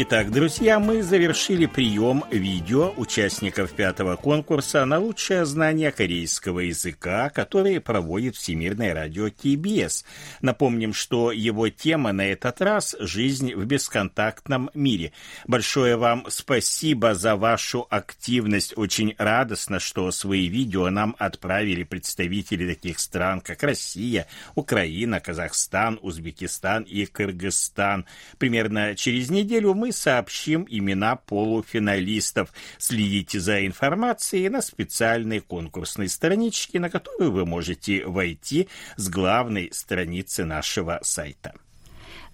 Итак, 0.00 0.30
друзья, 0.30 0.78
мы 0.78 1.02
завершили 1.02 1.66
прием 1.66 2.22
видео 2.30 2.92
участников 2.96 3.72
пятого 3.72 4.14
конкурса 4.14 4.84
на 4.84 5.00
лучшее 5.00 5.44
знание 5.44 5.90
корейского 5.90 6.60
языка, 6.60 7.30
который 7.30 7.80
проводит 7.80 8.36
Всемирное 8.36 8.94
радио 8.94 9.28
КБС. 9.28 10.04
Напомним, 10.40 10.92
что 10.92 11.32
его 11.32 11.68
тема 11.68 12.12
на 12.12 12.26
этот 12.26 12.60
раз– 12.60 12.94
«Жизнь 13.00 13.52
в 13.52 13.64
бесконтактном 13.64 14.70
мире». 14.72 15.10
Большое 15.48 15.96
вам 15.96 16.26
спасибо 16.28 17.16
за 17.16 17.34
вашу 17.34 17.84
активность. 17.90 18.74
Очень 18.78 19.16
радостно, 19.18 19.80
что 19.80 20.12
свои 20.12 20.46
видео 20.46 20.90
нам 20.90 21.16
отправили 21.18 21.82
представители 21.82 22.72
таких 22.72 23.00
стран, 23.00 23.40
как 23.40 23.64
Россия, 23.64 24.28
Украина, 24.54 25.18
Казахстан, 25.18 25.98
Узбекистан 26.02 26.84
и 26.84 27.04
Кыргызстан. 27.04 28.06
Примерно 28.38 28.94
через 28.94 29.28
неделю 29.30 29.74
мы 29.74 29.87
сообщим 29.92 30.66
имена 30.68 31.16
полуфиналистов. 31.16 32.52
Следите 32.78 33.40
за 33.40 33.66
информацией 33.66 34.48
на 34.48 34.62
специальной 34.62 35.40
конкурсной 35.40 36.08
страничке, 36.08 36.80
на 36.80 36.90
которую 36.90 37.32
вы 37.32 37.46
можете 37.46 38.06
войти 38.06 38.68
с 38.96 39.08
главной 39.08 39.70
страницы 39.72 40.44
нашего 40.44 41.00
сайта. 41.02 41.54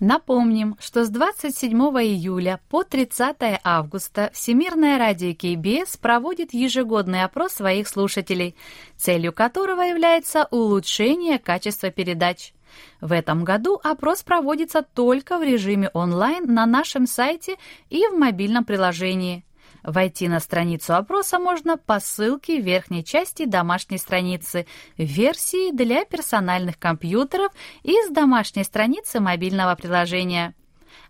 Напомним, 0.01 0.77
что 0.81 1.05
с 1.05 1.09
27 1.09 1.73
июля 1.73 2.61
по 2.69 2.83
30 2.83 3.37
августа 3.63 4.31
Всемирное 4.35 4.99
радио 4.99 5.35
КБС 5.35 5.97
проводит 5.97 6.53
ежегодный 6.53 7.23
опрос 7.23 7.53
своих 7.53 7.89
слушателей, 7.89 8.57
целью 8.97 9.33
которого 9.33 9.83
является 9.83 10.49
улучшение 10.51 11.39
качества 11.39 11.91
передач. 11.91 12.53
В 13.01 13.13
этом 13.13 13.45
году 13.45 13.81
опрос 13.83 14.23
проводится 14.23 14.83
только 14.83 15.39
в 15.39 15.43
режиме 15.43 15.91
онлайн 15.95 16.53
на 16.53 16.67
нашем 16.67 17.07
сайте 17.07 17.57
и 17.91 18.07
в 18.09 18.19
мобильном 18.19 18.65
приложении. 18.65 19.45
Войти 19.83 20.29
на 20.29 20.41
страницу 20.41 20.95
опроса 20.95 21.39
можно 21.39 21.77
по 21.77 22.01
ссылке 22.01 22.61
в 22.61 22.65
верхней 22.65 23.05
части 23.05 23.45
домашней 23.45 23.99
страницы 23.99 24.67
версии 24.97 25.73
для 25.73 26.07
персональных 26.07 26.79
компьютеров 26.79 27.53
и 27.83 27.93
с 27.93 28.11
домашней 28.11 28.65
страницы 28.65 29.21
мобильного 29.21 29.75
приложения. 29.75 30.55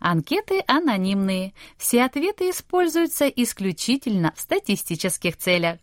Анкеты 0.01 0.65
анонимные. 0.67 1.55
Все 1.79 2.03
ответы 2.03 2.51
используются 2.51 3.29
исключительно 3.29 4.33
в 4.35 4.41
статистических 4.41 5.37
целях. 5.37 5.79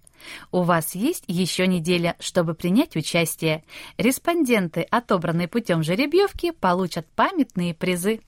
У 0.51 0.61
вас 0.63 0.95
есть 0.95 1.23
еще 1.27 1.67
неделя, 1.67 2.15
чтобы 2.19 2.53
принять 2.53 2.95
участие. 2.95 3.63
Респонденты, 3.97 4.81
отобранные 4.81 5.47
путем 5.47 5.83
жеребьевки, 5.83 6.51
получат 6.51 7.07
памятные 7.15 7.73
призы. 7.73 8.21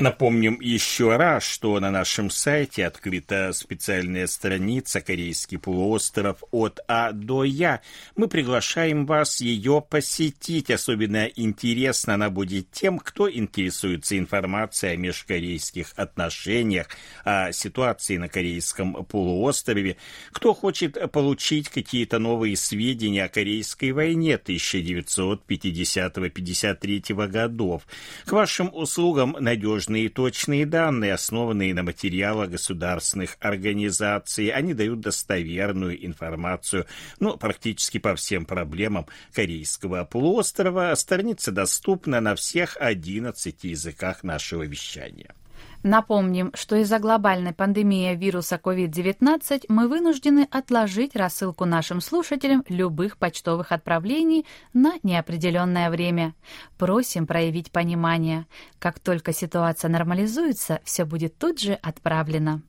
Напомним 0.00 0.58
еще 0.62 1.16
раз, 1.16 1.44
что 1.44 1.78
на 1.78 1.90
нашем 1.90 2.30
сайте 2.30 2.86
открыта 2.86 3.52
специальная 3.52 4.26
страница 4.28 5.02
«Корейский 5.02 5.58
полуостров 5.58 6.42
от 6.52 6.80
А 6.88 7.12
до 7.12 7.44
Я». 7.44 7.82
Мы 8.16 8.26
приглашаем 8.26 9.04
вас 9.04 9.42
ее 9.42 9.84
посетить. 9.86 10.70
Особенно 10.70 11.26
интересно 11.26 12.14
она 12.14 12.30
будет 12.30 12.70
тем, 12.70 12.98
кто 12.98 13.30
интересуется 13.30 14.16
информацией 14.16 14.94
о 14.94 14.96
межкорейских 14.96 15.92
отношениях, 15.96 16.86
о 17.24 17.52
ситуации 17.52 18.16
на 18.16 18.30
Корейском 18.30 19.04
полуострове, 19.04 19.98
кто 20.32 20.54
хочет 20.54 21.12
получить 21.12 21.68
какие-то 21.68 22.18
новые 22.18 22.56
сведения 22.56 23.24
о 23.24 23.28
Корейской 23.28 23.92
войне 23.92 24.40
1950-53 24.42 27.26
годов. 27.26 27.82
К 28.24 28.32
вашим 28.32 28.70
услугам 28.72 29.36
надежно 29.38 29.89
надежные 29.90 30.04
и 30.04 30.08
точные 30.08 30.66
данные, 30.66 31.14
основанные 31.14 31.74
на 31.74 31.82
материалах 31.82 32.50
государственных 32.50 33.36
организаций. 33.40 34.48
Они 34.48 34.74
дают 34.74 35.00
достоверную 35.00 36.04
информацию 36.06 36.86
ну, 37.18 37.36
практически 37.36 37.98
по 37.98 38.14
всем 38.14 38.44
проблемам 38.44 39.06
Корейского 39.34 40.04
полуострова. 40.04 40.94
Страница 40.94 41.52
доступна 41.52 42.20
на 42.20 42.34
всех 42.34 42.76
11 42.80 43.64
языках 43.64 44.22
нашего 44.24 44.62
вещания. 44.62 45.34
Напомним, 45.82 46.50
что 46.54 46.76
из-за 46.76 46.98
глобальной 46.98 47.54
пандемии 47.54 48.14
вируса 48.14 48.60
COVID-19 48.62 49.64
мы 49.68 49.88
вынуждены 49.88 50.46
отложить 50.50 51.16
рассылку 51.16 51.64
нашим 51.64 52.00
слушателям 52.02 52.64
любых 52.68 53.16
почтовых 53.16 53.72
отправлений 53.72 54.46
на 54.74 54.94
неопределенное 55.02 55.88
время. 55.90 56.34
Просим 56.76 57.26
проявить 57.26 57.72
понимание. 57.72 58.46
Как 58.78 58.98
только 58.98 59.32
ситуация 59.32 59.88
нормализуется, 59.88 60.80
все 60.84 61.04
будет 61.04 61.38
тут 61.38 61.60
же 61.60 61.74
отправлено. 61.74 62.62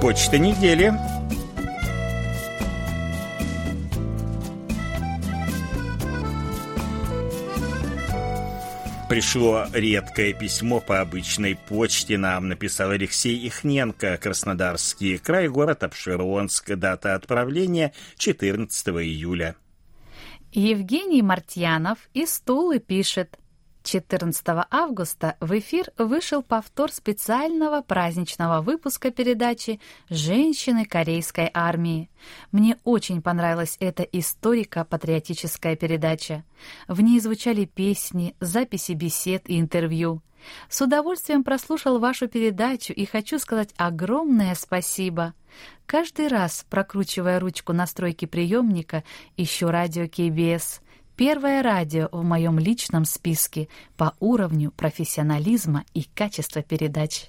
Почта 0.00 0.36
недели. 0.36 0.92
Пришло 9.12 9.66
редкое 9.74 10.32
письмо 10.32 10.80
по 10.80 11.02
обычной 11.02 11.54
почте. 11.54 12.16
Нам 12.16 12.48
написал 12.48 12.92
Алексей 12.92 13.36
Ихненко, 13.46 14.16
Краснодарский 14.16 15.18
край, 15.18 15.48
город 15.48 15.82
Обширонск. 15.82 16.76
Дата 16.76 17.14
отправления 17.14 17.92
14 18.16 18.88
июля. 18.88 19.54
Евгений 20.50 21.20
Мартьянов 21.20 21.98
из 22.14 22.40
Тулы 22.40 22.78
пишет. 22.78 23.38
14 23.82 24.44
августа 24.70 25.36
в 25.40 25.58
эфир 25.58 25.90
вышел 25.98 26.42
повтор 26.42 26.92
специального 26.92 27.82
праздничного 27.82 28.60
выпуска 28.60 29.10
передачи 29.10 29.80
«Женщины 30.08 30.84
Корейской 30.84 31.50
армии». 31.52 32.10
Мне 32.52 32.78
очень 32.84 33.22
понравилась 33.22 33.76
эта 33.80 34.02
историко-патриотическая 34.04 35.76
передача. 35.76 36.44
В 36.88 37.00
ней 37.00 37.20
звучали 37.20 37.64
песни, 37.64 38.34
записи 38.40 38.92
бесед 38.92 39.48
и 39.48 39.58
интервью. 39.58 40.22
С 40.68 40.80
удовольствием 40.80 41.44
прослушал 41.44 41.98
вашу 41.98 42.28
передачу 42.28 42.92
и 42.92 43.04
хочу 43.04 43.38
сказать 43.38 43.70
огромное 43.76 44.54
спасибо. 44.54 45.34
Каждый 45.86 46.28
раз, 46.28 46.64
прокручивая 46.70 47.38
ручку 47.38 47.72
настройки 47.72 48.24
приемника, 48.24 49.04
ищу 49.36 49.68
радио 49.68 50.08
КБС— 50.08 50.80
Первое 51.24 51.62
радио 51.62 52.08
в 52.10 52.24
моем 52.24 52.58
личном 52.58 53.04
списке 53.04 53.68
по 53.96 54.12
уровню 54.18 54.72
профессионализма 54.72 55.84
и 55.94 56.02
качества 56.02 56.62
передач. 56.62 57.28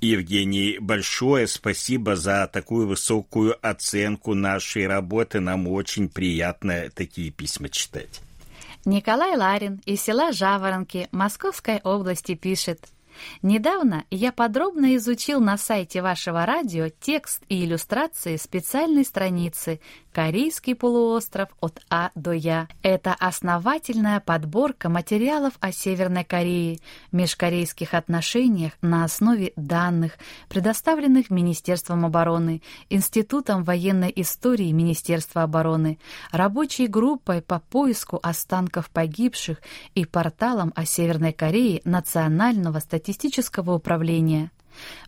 Евгений, 0.00 0.78
большое 0.80 1.46
спасибо 1.46 2.16
за 2.16 2.48
такую 2.50 2.88
высокую 2.88 3.54
оценку 3.60 4.32
нашей 4.32 4.86
работы. 4.86 5.40
Нам 5.40 5.68
очень 5.68 6.08
приятно 6.08 6.88
такие 6.88 7.30
письма 7.30 7.68
читать. 7.68 8.22
Николай 8.86 9.36
Ларин 9.36 9.82
из 9.84 10.00
села 10.00 10.32
Жаворонки 10.32 11.08
Московской 11.12 11.82
области 11.84 12.34
пишет– 12.34 12.88
Недавно 13.42 14.04
я 14.10 14.32
подробно 14.32 14.96
изучил 14.96 15.40
на 15.40 15.56
сайте 15.56 16.02
вашего 16.02 16.46
радио 16.46 16.88
текст 16.88 17.42
и 17.48 17.64
иллюстрации 17.64 18.36
специальной 18.36 19.04
страницы 19.04 19.80
«Корейский 20.12 20.74
полуостров 20.74 21.48
от 21.60 21.80
А 21.90 22.10
до 22.14 22.32
Я». 22.32 22.68
Это 22.82 23.14
основательная 23.18 24.20
подборка 24.20 24.88
материалов 24.88 25.54
о 25.60 25.72
Северной 25.72 26.24
Корее, 26.24 26.78
межкорейских 27.12 27.94
отношениях 27.94 28.72
на 28.82 29.04
основе 29.04 29.52
данных, 29.56 30.18
предоставленных 30.48 31.30
Министерством 31.30 32.04
обороны, 32.04 32.62
Институтом 32.90 33.64
военной 33.64 34.12
истории 34.16 34.70
Министерства 34.72 35.42
обороны, 35.42 35.98
рабочей 36.30 36.86
группой 36.86 37.42
по 37.42 37.58
поиску 37.58 38.20
останков 38.22 38.90
погибших 38.90 39.58
и 39.94 40.04
порталом 40.04 40.72
о 40.76 40.84
Северной 40.84 41.32
Корее 41.32 41.80
Национального 41.84 42.78
статистического 42.78 43.01
управления. 43.74 44.50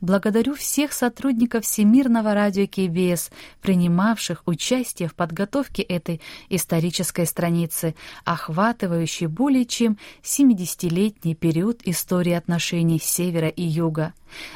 Благодарю 0.00 0.54
всех 0.54 0.92
сотрудников 0.92 1.64
Всемирного 1.64 2.34
радио 2.34 2.66
КБС, 2.66 3.30
принимавших 3.62 4.42
участие 4.46 5.08
в 5.08 5.14
подготовке 5.14 5.82
этой 5.82 6.20
исторической 6.48 7.26
страницы, 7.26 7.94
охватывающей 8.24 9.26
более 9.26 9.64
чем 9.64 9.98
70-летний 10.22 11.34
период 11.34 11.80
истории 11.84 12.32
отношений 12.32 13.00
Севера 13.02 13.48
и 13.48 13.62
Юга. 13.62 14.12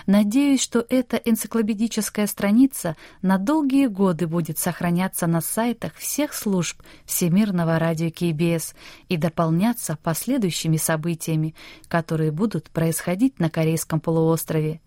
Надеюсь, 0.07 0.63
что 0.63 0.85
эта 0.89 1.17
энциклопедическая 1.17 2.27
страница 2.27 2.97
на 3.23 3.39
долгие 3.39 3.87
годы 3.87 4.27
будет 4.27 4.59
сохраняться 4.59 5.27
на 5.27 5.41
сайтах 5.41 5.95
всех 5.97 6.35
служб 6.35 6.83
Всемирного 7.05 7.79
радио 7.79 8.11
КБС 8.11 8.75
и 9.09 9.17
дополняться 9.17 9.99
последующими 10.03 10.77
событиями, 10.77 11.55
которые 11.89 12.33
будут 12.33 12.71
происходить 12.71 13.39
на 13.39 13.51
Корейском 13.51 14.01
полуострове. 14.01 14.81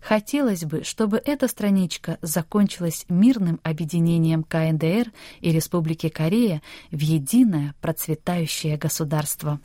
Хотелось 0.00 0.64
бы, 0.64 0.82
чтобы 0.84 1.20
эта 1.24 1.48
страничка 1.48 2.18
закончилась 2.22 3.04
мирным 3.08 3.60
объединением 3.62 4.42
КНДР 4.42 5.12
и 5.40 5.52
Республики 5.52 6.08
Корея 6.08 6.62
в 6.90 6.98
единое 6.98 7.74
процветающее 7.80 8.76
государство. 8.76 9.60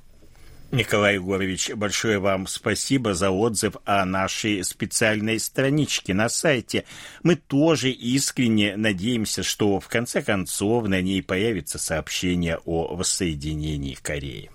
Николай 0.74 1.16
Егорович, 1.16 1.70
большое 1.76 2.18
вам 2.18 2.48
спасибо 2.48 3.14
за 3.14 3.30
отзыв 3.30 3.76
о 3.86 4.04
нашей 4.06 4.64
специальной 4.64 5.40
страничке 5.40 6.16
на 6.16 6.30
сайте. 6.30 6.86
Мы 7.22 7.36
тоже 7.36 7.92
искренне 7.92 8.76
надеемся, 8.76 9.44
что 9.44 9.80
в 9.80 9.88
конце 9.88 10.24
концов 10.24 10.88
на 10.88 11.00
ней 11.00 11.22
появится 11.22 11.78
сообщение 11.78 12.58
о 12.66 12.96
воссоединении 12.96 13.94
Кореи. 13.94 14.50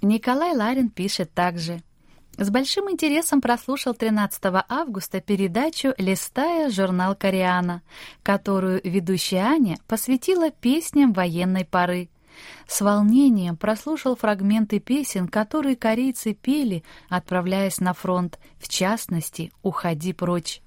Николай 0.00 0.54
Ларин 0.54 0.90
пишет 0.90 1.34
также. 1.34 1.82
С 2.38 2.48
большим 2.48 2.88
интересом 2.88 3.40
прослушал 3.40 3.94
13 3.94 4.40
августа 4.68 5.20
передачу 5.20 5.92
«Листая 5.98 6.70
журнал 6.70 7.16
Кориана», 7.16 7.82
которую 8.22 8.80
ведущая 8.84 9.38
Аня 9.38 9.78
посвятила 9.88 10.52
песням 10.52 11.12
военной 11.12 11.64
поры. 11.64 12.10
С 12.66 12.80
волнением 12.80 13.56
прослушал 13.56 14.16
фрагменты 14.16 14.80
песен, 14.80 15.28
которые 15.28 15.76
корейцы 15.76 16.34
пели, 16.34 16.84
отправляясь 17.08 17.80
на 17.80 17.94
фронт, 17.94 18.38
в 18.58 18.68
частности 18.68 19.52
«Уходи 19.62 20.12
прочь». 20.12 20.60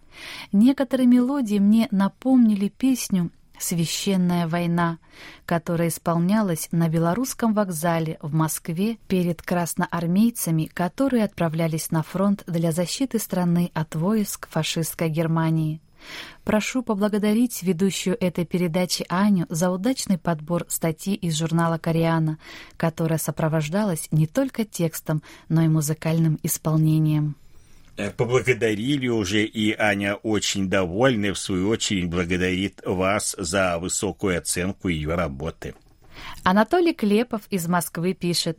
Некоторые 0.51 1.07
мелодии 1.07 1.59
мне 1.59 1.87
напомнили 1.91 2.69
песню 2.69 3.31
«Священная 3.57 4.47
война», 4.47 4.99
которая 5.45 5.89
исполнялась 5.89 6.69
на 6.71 6.87
Белорусском 6.87 7.53
вокзале 7.53 8.17
в 8.21 8.33
Москве 8.33 8.97
перед 9.07 9.41
красноармейцами, 9.41 10.65
которые 10.65 11.25
отправлялись 11.25 11.91
на 11.91 12.03
фронт 12.03 12.43
для 12.47 12.71
защиты 12.71 13.19
страны 13.19 13.69
от 13.73 13.95
войск 13.95 14.47
фашистской 14.49 15.09
Германии. 15.09 15.81
Прошу 16.43 16.83
поблагодарить 16.83 17.63
ведущую 17.63 18.17
этой 18.19 18.45
передачи 18.45 19.05
Аню 19.09 19.45
за 19.49 19.69
удачный 19.69 20.17
подбор 20.17 20.65
статьи 20.67 21.13
из 21.15 21.37
журнала 21.37 21.77
«Кориана», 21.77 22.37
которая 22.77 23.19
сопровождалась 23.19 24.07
не 24.11 24.27
только 24.27 24.65
текстом, 24.65 25.21
но 25.47 25.63
и 25.63 25.67
музыкальным 25.67 26.39
исполнением. 26.43 27.35
Э, 27.99 28.11
поблагодарили 28.11 29.09
уже, 29.09 29.43
и 29.43 29.75
Аня 29.77 30.15
очень 30.15 30.69
довольна, 30.69 31.33
в 31.33 31.37
свою 31.37 31.67
очередь 31.67 32.09
благодарит 32.09 32.81
вас 32.85 33.35
за 33.37 33.77
высокую 33.77 34.37
оценку 34.37 34.87
ее 34.87 35.15
работы. 35.15 35.75
Анатолий 36.43 36.93
Клепов 36.93 37.41
из 37.49 37.67
Москвы 37.67 38.13
пишет. 38.13 38.57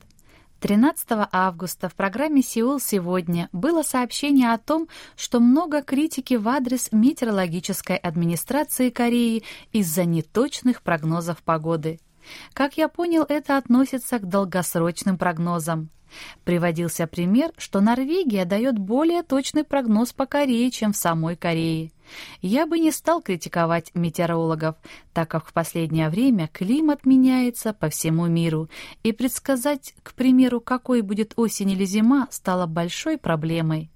13 0.61 1.07
августа 1.33 1.89
в 1.89 1.95
программе 1.95 2.43
«Сеул 2.43 2.81
сегодня» 2.81 3.49
было 3.51 3.83
сообщение 3.83 4.53
о 4.53 4.59
том, 4.59 4.89
что 5.17 5.41
много 5.41 5.83
критики 5.83 6.35
в 6.35 6.47
адрес 6.49 6.91
метеорологической 6.93 7.97
администрации 7.97 8.91
Кореи 8.91 9.43
из-за 9.73 10.05
неточных 10.05 10.83
прогнозов 10.83 11.43
погоды. 11.43 11.99
Как 12.53 12.77
я 12.77 12.89
понял, 12.89 13.25
это 13.29 13.57
относится 13.57 14.19
к 14.19 14.29
долгосрочным 14.29 15.19
прогнозам. 15.19 15.91
Приводился 16.45 17.07
пример, 17.07 17.53
что 17.57 17.81
Норвегия 17.81 18.45
дает 18.45 18.79
более 18.79 19.23
точный 19.23 19.65
прогноз 19.65 20.13
по 20.13 20.27
Корее, 20.27 20.71
чем 20.71 20.93
в 20.93 20.97
самой 20.97 21.37
Корее. 21.37 21.93
Я 22.43 22.67
бы 22.67 22.79
не 22.79 22.91
стал 22.91 23.23
критиковать 23.23 23.93
метеорологов, 23.95 24.77
так 25.13 25.31
как 25.31 25.47
в 25.47 25.53
последнее 25.53 26.09
время 26.09 26.49
климат 26.49 27.07
меняется 27.07 27.73
по 27.73 27.89
всему 27.89 28.27
миру, 28.27 28.69
и 29.05 29.13
предсказать, 29.13 29.95
к 30.03 30.15
примеру, 30.15 30.61
какой 30.61 31.03
будет 31.03 31.35
осень 31.37 31.71
или 31.71 31.85
зима, 31.85 32.27
стало 32.31 32.67
большой 32.67 33.17
проблемой. 33.17 33.91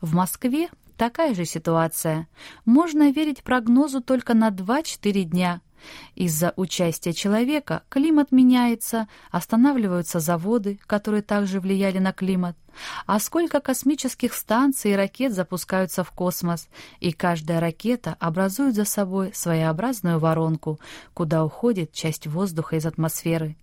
В 0.00 0.14
Москве 0.14 0.68
такая 0.96 1.34
же 1.34 1.44
ситуация. 1.44 2.28
Можно 2.64 3.10
верить 3.10 3.42
прогнозу 3.42 4.00
только 4.00 4.34
на 4.34 4.50
2-4 4.50 5.22
дня, 5.24 5.60
из-за 6.14 6.52
участия 6.56 7.12
человека 7.12 7.82
климат 7.88 8.32
меняется, 8.32 9.08
останавливаются 9.30 10.20
заводы, 10.20 10.78
которые 10.86 11.22
также 11.22 11.60
влияли 11.60 11.98
на 11.98 12.12
климат. 12.12 12.56
А 13.06 13.18
сколько 13.20 13.60
космических 13.60 14.34
станций 14.34 14.92
и 14.92 14.96
ракет 14.96 15.32
запускаются 15.32 16.04
в 16.04 16.10
космос, 16.10 16.68
и 17.00 17.12
каждая 17.12 17.60
ракета 17.60 18.16
образует 18.20 18.74
за 18.74 18.84
собой 18.84 19.32
своеобразную 19.34 20.18
воронку, 20.18 20.78
куда 21.14 21.44
уходит 21.44 21.92
часть 21.92 22.26
воздуха 22.26 22.76
из 22.76 22.86
атмосферы. 22.86 23.56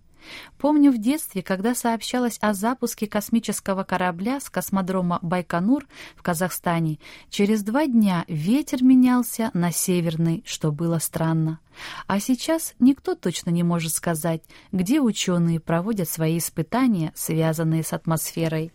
Помню 0.58 0.90
в 0.90 0.98
детстве, 0.98 1.42
когда 1.42 1.74
сообщалось 1.74 2.38
о 2.40 2.54
запуске 2.54 3.06
космического 3.06 3.84
корабля 3.84 4.40
с 4.40 4.50
космодрома 4.50 5.18
Байконур 5.22 5.86
в 6.16 6.22
Казахстане, 6.22 6.98
через 7.30 7.62
два 7.62 7.86
дня 7.86 8.24
ветер 8.28 8.82
менялся 8.82 9.50
на 9.54 9.72
северный, 9.72 10.42
что 10.46 10.72
было 10.72 10.98
странно. 10.98 11.60
А 12.06 12.20
сейчас 12.20 12.74
никто 12.78 13.14
точно 13.14 13.50
не 13.50 13.62
может 13.62 13.92
сказать, 13.92 14.42
где 14.72 15.00
ученые 15.00 15.60
проводят 15.60 16.08
свои 16.08 16.38
испытания, 16.38 17.12
связанные 17.14 17.82
с 17.82 17.92
атмосферой. 17.92 18.72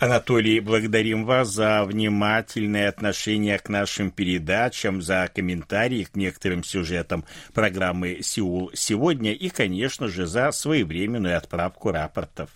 Анатолий, 0.00 0.60
благодарим 0.60 1.26
вас 1.26 1.48
за 1.48 1.84
внимательное 1.84 2.88
отношение 2.88 3.58
к 3.58 3.68
нашим 3.68 4.10
передачам, 4.10 5.02
за 5.02 5.28
комментарии 5.28 6.04
к 6.04 6.16
некоторым 6.16 6.64
сюжетам 6.64 7.26
программы 7.52 8.20
«Сеул 8.22 8.70
сегодня» 8.72 9.34
и, 9.34 9.50
конечно 9.50 10.08
же, 10.08 10.26
за 10.26 10.52
своевременную 10.52 11.36
отправку 11.36 11.92
рапортов. 11.92 12.48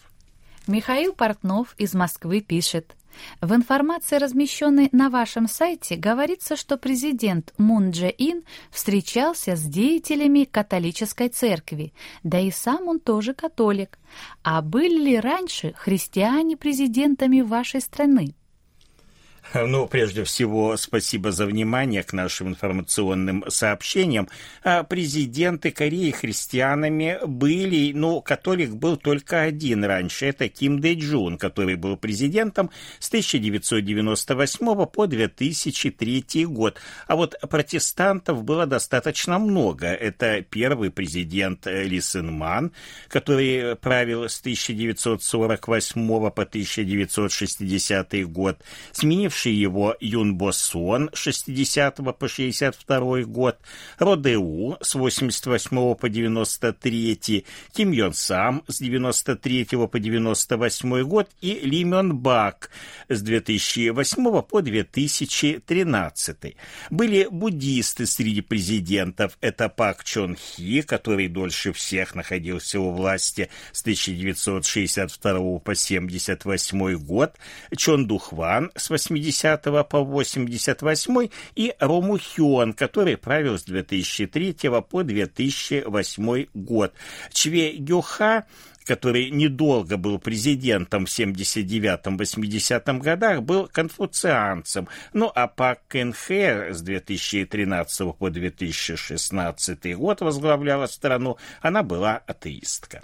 Михаил 0.66 1.12
Портнов 1.12 1.74
из 1.76 1.92
Москвы 1.94 2.40
пишет. 2.40 2.96
В 3.42 3.54
информации, 3.54 4.16
размещенной 4.16 4.88
на 4.92 5.10
вашем 5.10 5.46
сайте, 5.46 5.96
говорится, 5.96 6.56
что 6.56 6.78
президент 6.78 7.52
Мун 7.58 7.90
Дже 7.90 8.08
Ин 8.16 8.44
встречался 8.70 9.56
с 9.56 9.62
деятелями 9.62 10.44
католической 10.44 11.28
церкви, 11.28 11.92
да 12.22 12.40
и 12.40 12.50
сам 12.50 12.88
он 12.88 12.98
тоже 12.98 13.34
католик. 13.34 13.98
А 14.42 14.62
были 14.62 14.98
ли 14.98 15.20
раньше 15.20 15.74
христиане 15.76 16.56
президентами 16.56 17.42
вашей 17.42 17.82
страны? 17.82 18.34
Ну, 19.52 19.86
прежде 19.86 20.24
всего, 20.24 20.76
спасибо 20.76 21.30
за 21.30 21.46
внимание 21.46 22.02
к 22.02 22.12
нашим 22.12 22.48
информационным 22.48 23.44
сообщениям. 23.48 24.28
А 24.64 24.82
президенты 24.82 25.70
Кореи 25.70 26.10
христианами 26.10 27.18
были, 27.24 27.92
ну, 27.92 28.20
католик 28.20 28.70
был 28.70 28.96
только 28.96 29.42
один 29.42 29.84
раньше. 29.84 30.26
Это 30.26 30.48
Ким 30.48 30.80
Дэ 30.80 30.94
Джун, 30.94 31.38
который 31.38 31.76
был 31.76 31.96
президентом 31.96 32.70
с 32.98 33.08
1998 33.08 34.86
по 34.86 35.06
2003 35.06 36.46
год. 36.46 36.80
А 37.06 37.14
вот 37.14 37.36
протестантов 37.48 38.42
было 38.42 38.66
достаточно 38.66 39.38
много. 39.38 39.86
Это 39.88 40.42
первый 40.42 40.90
президент 40.90 41.66
Ли 41.66 42.00
Сын 42.00 42.32
Ман, 42.32 42.72
который 43.08 43.76
правил 43.76 44.28
с 44.28 44.40
1948 44.40 46.30
по 46.30 46.42
1960 46.42 48.26
год, 48.26 48.58
сменив 48.92 49.33
сменивший 49.34 49.52
его 49.52 49.96
Юн 50.00 50.36
Босон 50.36 51.10
60 51.12 51.96
по 52.18 52.28
62 52.28 53.22
год, 53.22 53.58
Родеу 53.98 54.76
с 54.80 54.94
88 54.94 55.94
по 55.94 56.08
93, 56.08 57.44
Ким 57.72 57.92
Йон 57.92 58.14
Сам 58.14 58.62
с 58.68 58.78
93 58.78 59.66
по 59.90 59.98
98 59.98 61.02
год 61.02 61.28
и 61.40 61.54
Ли 61.54 61.84
Мён 61.84 62.16
Бак 62.16 62.70
с 63.08 63.22
2008 63.22 64.42
по 64.42 64.62
2013. 64.62 66.56
Были 66.90 67.26
буддисты 67.30 68.06
среди 68.06 68.40
президентов. 68.40 69.36
Это 69.40 69.68
Пак 69.68 70.04
Чон 70.04 70.36
Хи, 70.36 70.82
который 70.82 71.28
дольше 71.28 71.72
всех 71.72 72.14
находился 72.14 72.80
у 72.80 72.90
власти 72.90 73.48
с 73.72 73.80
1962 73.82 75.58
по 75.58 75.74
78 75.74 76.96
год, 76.98 77.32
Чон 77.76 78.06
Духван 78.06 78.70
с 78.76 78.90
80 78.90 79.23
80 79.24 79.88
по 79.88 80.04
88 80.04 81.28
и 81.54 81.74
Рому 81.78 82.18
Хён, 82.18 82.74
который 82.74 83.16
правил 83.16 83.58
с 83.58 83.64
2003 83.64 84.56
по 84.88 85.02
2008 85.02 86.46
год. 86.54 86.92
Чве 87.32 87.72
Гёха 87.76 88.44
который 88.86 89.30
недолго 89.30 89.96
был 89.96 90.18
президентом 90.18 91.06
в 91.06 91.08
79-80 91.08 92.98
годах, 92.98 93.42
был 93.42 93.66
конфуцианцем. 93.66 94.88
Ну 95.14 95.32
а 95.34 95.46
Пак 95.48 95.80
Кенхе 95.88 96.74
с 96.74 96.82
2013 96.82 98.14
по 98.14 98.28
2016 98.28 99.96
год 99.96 100.20
возглавляла 100.20 100.84
страну, 100.84 101.38
она 101.62 101.82
была 101.82 102.18
атеистка. 102.26 103.02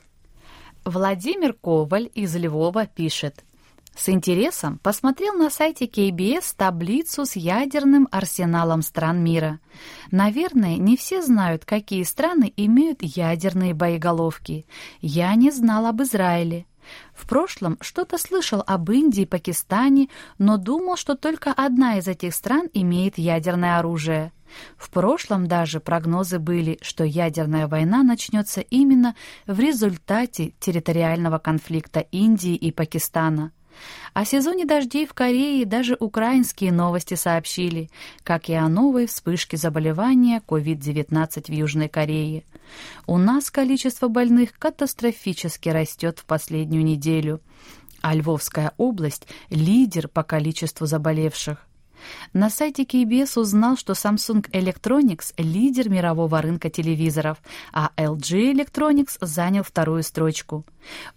Владимир 0.84 1.54
Коваль 1.54 2.10
из 2.14 2.36
Львова 2.36 2.86
пишет– 2.86 3.42
с 3.97 4.09
интересом 4.09 4.78
посмотрел 4.78 5.35
на 5.35 5.50
сайте 5.50 5.87
KBS 5.87 6.54
таблицу 6.56 7.26
с 7.26 7.37
ядерным 7.37 8.09
арсеналом 8.11 8.82
стран 8.82 9.23
мира. 9.23 9.61
Наверное, 10.11 10.76
не 10.76 10.97
все 10.97 11.23
знают, 11.23 11.64
какие 11.64 12.04
страны 12.04 12.52
имеют 12.56 13.02
ядерные 13.02 13.75
боеголовки. 13.75 14.66
Я 15.00 15.35
не 15.35 15.50
знал 15.50 15.87
об 15.87 16.02
Израиле. 16.02 16.66
В 17.14 17.28
прошлом 17.28 17.76
что-то 17.80 18.16
слышал 18.18 18.62
об 18.66 18.90
Индии 18.90 19.23
и 19.23 19.26
Пакистане, 19.26 20.09
но 20.38 20.56
думал, 20.56 20.97
что 20.97 21.14
только 21.14 21.52
одна 21.52 21.99
из 21.99 22.09
этих 22.09 22.35
стран 22.35 22.68
имеет 22.73 23.18
ядерное 23.18 23.78
оружие. 23.78 24.32
В 24.76 24.90
прошлом 24.90 25.47
даже 25.47 25.78
прогнозы 25.78 26.38
были, 26.38 26.78
что 26.82 27.04
ядерная 27.04 27.68
война 27.68 28.02
начнется 28.02 28.61
именно 28.61 29.14
в 29.47 29.61
результате 29.61 30.54
территориального 30.59 31.38
конфликта 31.38 32.00
Индии 32.00 32.56
и 32.56 32.73
Пакистана. 32.73 33.52
О 34.12 34.24
сезоне 34.24 34.64
дождей 34.64 35.06
в 35.06 35.14
Корее 35.14 35.64
даже 35.64 35.96
украинские 35.98 36.72
новости 36.72 37.14
сообщили, 37.14 37.90
как 38.22 38.48
и 38.48 38.54
о 38.54 38.68
новой 38.68 39.06
вспышке 39.06 39.56
заболевания 39.56 40.42
COVID-19 40.46 41.44
в 41.46 41.52
Южной 41.52 41.88
Корее. 41.88 42.44
У 43.06 43.18
нас 43.18 43.50
количество 43.50 44.08
больных 44.08 44.58
катастрофически 44.58 45.68
растет 45.68 46.18
в 46.18 46.24
последнюю 46.24 46.84
неделю, 46.84 47.40
а 48.00 48.14
Львовская 48.14 48.72
область– 48.76 49.26
лидер 49.50 50.08
по 50.08 50.22
количеству 50.22 50.86
заболевших. 50.86 51.66
На 52.33 52.50
сайте 52.50 52.85
KBS 52.85 53.38
узнал, 53.38 53.76
что 53.76 53.95
Samsung 53.95 54.50
Electronics– 54.50 55.33
лидер 55.38 55.88
мирового 55.88 56.40
рынка 56.40 56.71
телевизоров, 56.71 57.38
а 57.73 57.90
LG 57.97 58.52
Electronics 58.52 59.19
занял 59.21 59.62
вторую 59.62 60.02
строчку. 60.02 60.64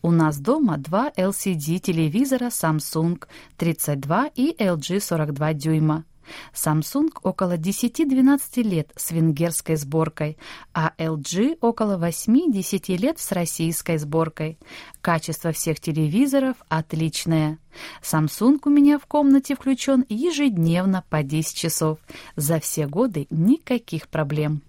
У 0.01 0.11
нас 0.11 0.37
дома 0.37 0.77
два 0.77 1.11
LCD-телевизора 1.15 2.47
Samsung 2.47 3.23
32 3.57 4.31
и 4.35 4.55
LG 4.57 4.99
42 4.99 5.53
дюйма. 5.53 6.05
Samsung 6.53 7.09
около 7.21 7.57
10-12 7.57 8.63
лет 8.63 8.91
с 8.95 9.11
венгерской 9.11 9.75
сборкой, 9.75 10.37
а 10.73 10.93
LG 10.97 11.57
около 11.61 11.97
8-10 11.97 12.97
лет 12.97 13.19
с 13.19 13.31
российской 13.31 13.97
сборкой. 13.97 14.57
Качество 15.01 15.51
всех 15.51 15.79
телевизоров 15.79 16.57
отличное. 16.69 17.59
Samsung 18.01 18.59
у 18.65 18.69
меня 18.69 18.99
в 18.99 19.05
комнате 19.05 19.55
включен 19.55 20.05
ежедневно 20.09 21.03
по 21.09 21.23
10 21.23 21.55
часов. 21.55 21.99
За 22.35 22.59
все 22.59 22.87
годы 22.87 23.27
никаких 23.29 24.07
проблем. 24.07 24.61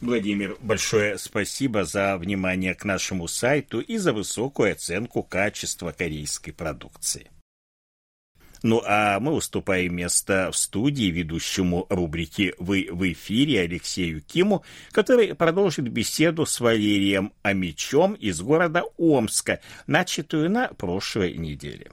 Владимир, 0.00 0.56
большое 0.60 1.18
спасибо 1.18 1.84
за 1.84 2.18
внимание 2.18 2.74
к 2.74 2.84
нашему 2.84 3.26
сайту 3.26 3.80
и 3.80 3.96
за 3.96 4.12
высокую 4.12 4.72
оценку 4.72 5.22
качества 5.22 5.94
корейской 5.96 6.52
продукции. 6.52 7.30
Ну 8.64 8.82
а 8.82 9.20
мы 9.20 9.32
уступаем 9.32 9.94
место 9.94 10.48
в 10.50 10.56
студии 10.56 11.10
ведущему 11.10 11.84
рубрики 11.90 12.54
«Вы 12.58 12.88
в 12.90 13.12
эфире» 13.12 13.60
Алексею 13.60 14.22
Киму, 14.22 14.64
который 14.90 15.34
продолжит 15.34 15.86
беседу 15.88 16.46
с 16.46 16.60
Валерием 16.60 17.34
Амичом 17.42 18.14
из 18.14 18.40
города 18.40 18.84
Омска, 18.96 19.60
начатую 19.86 20.50
на 20.50 20.68
прошлой 20.68 21.34
неделе. 21.34 21.90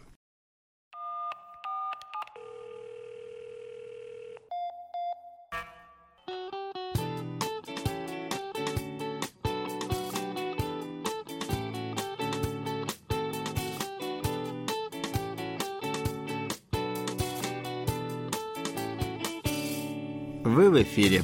В 20.72 20.82
эфире. 20.82 21.22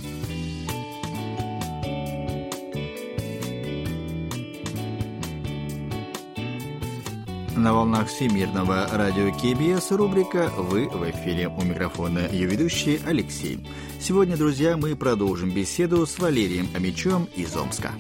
На 7.56 7.74
волнах 7.74 8.08
Всемирного 8.10 8.88
радио 8.92 9.32
КБС 9.32 9.92
рубрика 9.92 10.52
«Вы 10.58 10.88
в 10.90 11.10
эфире». 11.10 11.48
У 11.48 11.64
микрофона 11.64 12.28
ее 12.32 12.48
ведущий 12.48 13.00
Алексей. 13.06 13.66
Сегодня, 14.00 14.38
друзья, 14.38 14.78
мы 14.78 14.96
продолжим 14.96 15.50
беседу 15.52 16.06
с 16.06 16.20
Валерием 16.20 16.68
Амичом 16.76 17.28
из 17.36 17.56
Омска. 17.56 17.94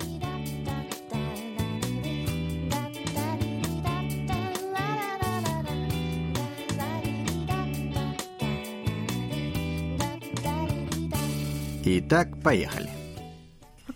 Итак, 11.89 12.27
поехали. 12.44 12.89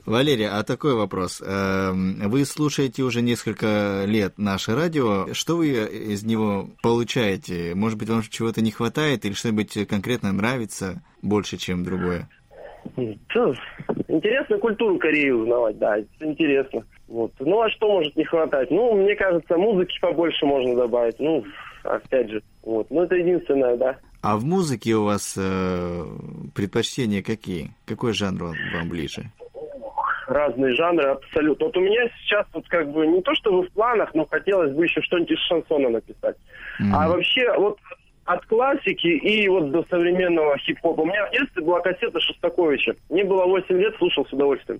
Валерия, 0.05 0.51
а 0.51 0.63
такой 0.63 0.95
вопрос. 0.95 1.43
Эм, 1.45 2.29
вы 2.29 2.45
слушаете 2.45 3.03
уже 3.03 3.21
несколько 3.21 4.05
лет 4.07 4.37
наше 4.37 4.75
радио. 4.75 5.33
Что 5.33 5.57
вы 5.57 5.67
из 5.67 6.23
него 6.23 6.67
получаете? 6.81 7.75
Может 7.75 7.99
быть, 7.99 8.07
вам 8.07 8.21
чего-то 8.21 8.61
не 8.61 8.71
хватает 8.71 9.25
или 9.25 9.33
что-нибудь 9.33 9.87
конкретно 9.89 10.31
нравится 10.31 11.03
больше, 11.21 11.57
чем 11.57 11.83
другое? 11.83 12.29
Интересно 12.95 14.57
культуру 14.57 14.97
Кореи 14.97 15.31
узнавать, 15.31 15.77
да, 15.77 15.99
интересно. 16.21 16.85
Вот. 17.09 17.33
Ну, 17.41 17.61
а 17.61 17.69
что 17.71 17.91
может 17.91 18.15
не 18.15 18.23
хватать? 18.23 18.71
Ну, 18.71 18.93
мне 18.93 19.17
кажется, 19.17 19.57
музыки 19.57 19.99
побольше 19.99 20.45
можно 20.45 20.75
добавить. 20.77 21.19
Ну, 21.19 21.43
опять 21.83 22.29
же, 22.29 22.41
вот. 22.63 22.89
Ну, 22.89 23.03
это 23.03 23.15
единственное, 23.15 23.75
да. 23.75 23.97
А 24.21 24.37
в 24.37 24.45
музыке 24.45 24.95
у 24.95 25.05
вас 25.05 25.35
э, 25.37 26.05
предпочтения 26.53 27.23
какие? 27.23 27.71
Какой 27.85 28.13
жанр 28.13 28.53
вам 28.73 28.89
ближе? 28.89 29.31
Разные 30.27 30.75
жанры, 30.75 31.09
абсолютно. 31.09 31.65
Вот 31.65 31.77
у 31.77 31.81
меня 31.81 32.07
сейчас 32.19 32.45
вот 32.53 32.67
как 32.67 32.89
бы 32.91 33.05
не 33.07 33.21
то, 33.21 33.33
что 33.35 33.51
вы 33.51 33.67
в 33.67 33.71
планах, 33.71 34.13
но 34.13 34.25
хотелось 34.25 34.73
бы 34.73 34.85
еще 34.85 35.01
что-нибудь 35.01 35.31
из 35.31 35.39
шансона 35.39 35.89
написать. 35.89 36.37
Mm-hmm. 36.79 36.91
А 36.93 37.09
вообще 37.09 37.51
вот 37.57 37.79
от 38.25 38.45
классики 38.45 39.07
и 39.07 39.47
вот 39.47 39.71
до 39.71 39.83
современного 39.89 40.57
хип-хопа. 40.57 41.01
У 41.01 41.05
меня 41.05 41.27
в 41.27 41.31
детстве 41.31 41.63
была 41.63 41.81
кассета 41.81 42.19
Шостаковича. 42.19 42.95
Мне 43.09 43.23
было 43.23 43.45
8 43.45 43.75
лет, 43.77 43.95
слушал 43.97 44.25
с 44.25 44.33
удовольствием. 44.33 44.79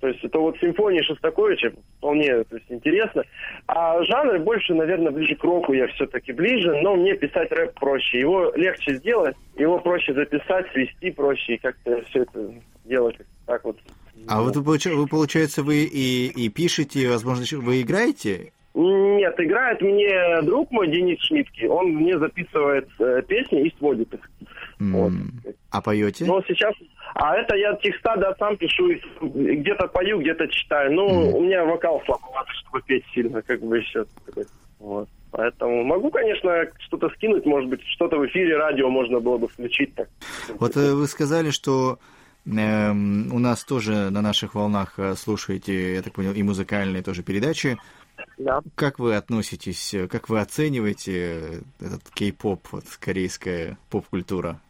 То 0.00 0.08
есть 0.08 0.24
это 0.24 0.38
вот 0.38 0.56
симфонии 0.58 1.02
Шостаковича 1.02 1.72
вполне 1.98 2.42
то 2.44 2.56
есть, 2.56 2.66
интересно. 2.70 3.22
А 3.68 4.02
жанр 4.02 4.40
больше, 4.40 4.74
наверное, 4.74 5.12
ближе 5.12 5.36
к 5.36 5.44
року 5.44 5.72
я 5.72 5.86
все-таки 5.88 6.32
ближе, 6.32 6.74
но 6.82 6.96
мне 6.96 7.14
писать 7.14 7.52
рэп 7.52 7.74
проще. 7.74 8.18
Его 8.18 8.52
легче 8.56 8.96
сделать, 8.96 9.36
его 9.56 9.78
проще 9.78 10.12
записать, 10.14 10.66
свести 10.72 11.10
проще, 11.10 11.54
и 11.54 11.58
как-то 11.58 12.02
все 12.08 12.22
это 12.22 12.52
делать 12.84 13.16
так 13.46 13.64
вот. 13.64 13.76
А 14.28 14.42
вот 14.42 14.56
вы, 14.56 14.78
вы 14.96 15.06
получается, 15.06 15.62
вы 15.62 15.84
и, 15.84 16.26
и 16.28 16.48
пишете, 16.48 17.08
возможно, 17.08 17.44
вы 17.58 17.82
играете? 17.82 18.52
Нет, 18.82 19.34
играет 19.38 19.80
мне 19.80 20.42
друг 20.42 20.70
мой 20.70 20.88
Денис 20.88 21.20
Шмидтки. 21.20 21.66
Он 21.66 21.88
мне 21.94 22.18
записывает 22.18 22.88
э, 22.98 23.22
песни 23.26 23.66
и 23.66 23.74
сводит 23.78 24.12
их. 24.14 24.30
Mm. 24.80 24.90
Вот. 24.92 25.12
А 25.70 25.80
поете? 25.80 26.24
Но 26.24 26.42
сейчас 26.46 26.74
а 27.14 27.36
это 27.36 27.56
я 27.56 27.74
текста, 27.76 28.16
да, 28.16 28.34
сам 28.38 28.56
пишу, 28.56 28.88
где-то 29.20 29.86
пою, 29.88 30.20
где-то 30.20 30.48
читаю. 30.48 30.92
Ну, 30.92 31.08
mm. 31.08 31.32
у 31.32 31.40
меня 31.42 31.64
вокал 31.64 32.02
слабоватый, 32.06 32.54
чтобы 32.62 32.82
петь 32.82 33.04
сильно, 33.14 33.42
как 33.42 33.60
бы 33.60 33.78
еще. 33.78 34.06
Вот. 34.78 35.08
Поэтому 35.30 35.84
могу, 35.84 36.10
конечно, 36.10 36.66
что-то 36.80 37.08
скинуть, 37.10 37.46
может 37.46 37.68
быть, 37.68 37.80
что-то 37.94 38.18
в 38.18 38.26
эфире 38.26 38.56
радио 38.56 38.88
можно 38.90 39.20
было 39.20 39.38
бы 39.38 39.48
включить. 39.48 39.94
Так. 39.94 40.08
Вот 40.58 40.76
э, 40.76 40.92
вы 40.92 41.06
сказали, 41.06 41.50
что 41.50 41.98
э, 42.46 42.90
у 42.90 43.38
нас 43.38 43.64
тоже 43.64 44.10
на 44.10 44.20
наших 44.20 44.54
волнах 44.54 44.94
э, 44.98 45.14
слушаете, 45.14 45.94
я 45.94 46.02
так 46.02 46.12
понял, 46.12 46.32
и 46.32 46.42
музыкальные 46.42 47.02
тоже 47.02 47.22
передачи. 47.22 47.78
Да. 48.38 48.60
Как 48.74 48.98
вы 48.98 49.16
относитесь, 49.16 49.94
как 50.10 50.28
вы 50.28 50.40
оцениваете 50.40 51.62
этот 51.80 52.08
кей-поп, 52.10 52.68
вот, 52.72 52.84
корейская 53.00 53.78
поп-культура? 53.90 54.60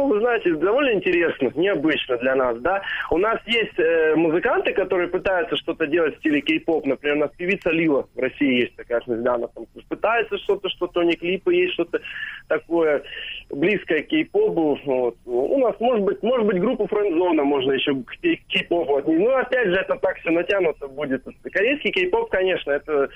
Ну, 0.00 0.06
вы 0.06 0.20
знаете, 0.20 0.54
довольно 0.54 0.94
интересно, 0.94 1.52
необычно 1.54 2.16
для 2.16 2.34
нас, 2.34 2.58
да. 2.60 2.80
У 3.10 3.18
нас 3.18 3.38
есть 3.44 3.78
э, 3.78 4.14
музыканты, 4.16 4.72
которые 4.72 5.08
пытаются 5.08 5.56
что-то 5.56 5.86
делать 5.86 6.16
в 6.16 6.18
стиле 6.20 6.40
кей-поп. 6.40 6.86
Например, 6.86 7.16
у 7.16 7.20
нас 7.20 7.30
певица 7.36 7.68
Лила 7.68 8.06
в 8.14 8.18
России 8.18 8.62
есть 8.62 8.76
такая, 8.76 9.02
звезда, 9.06 9.34
она 9.34 9.48
там 9.48 9.66
пытается 9.90 10.38
что-то, 10.38 10.70
что-то 10.70 11.00
у 11.00 11.02
них 11.02 11.18
клипы 11.18 11.54
есть, 11.54 11.74
что-то 11.74 12.00
такое 12.48 13.02
близкое 13.50 14.02
к 14.02 14.06
кей-попу. 14.06 14.78
Вот. 14.86 15.16
У 15.26 15.58
нас, 15.58 15.78
может 15.80 16.02
быть, 16.02 16.22
может 16.22 16.46
быть, 16.46 16.60
группу 16.60 16.86
Френдзона 16.86 17.44
можно 17.44 17.72
еще 17.72 17.94
к 17.94 18.16
кей-попу 18.22 18.96
отнести. 18.96 19.22
Ну, 19.22 19.36
опять 19.36 19.68
же, 19.68 19.74
это 19.74 19.96
так 19.96 20.16
все 20.20 20.30
натянуто 20.30 20.88
будет. 20.88 21.26
Корейский 21.52 21.92
кей-поп, 21.92 22.30
конечно, 22.30 22.70
это 22.70 23.10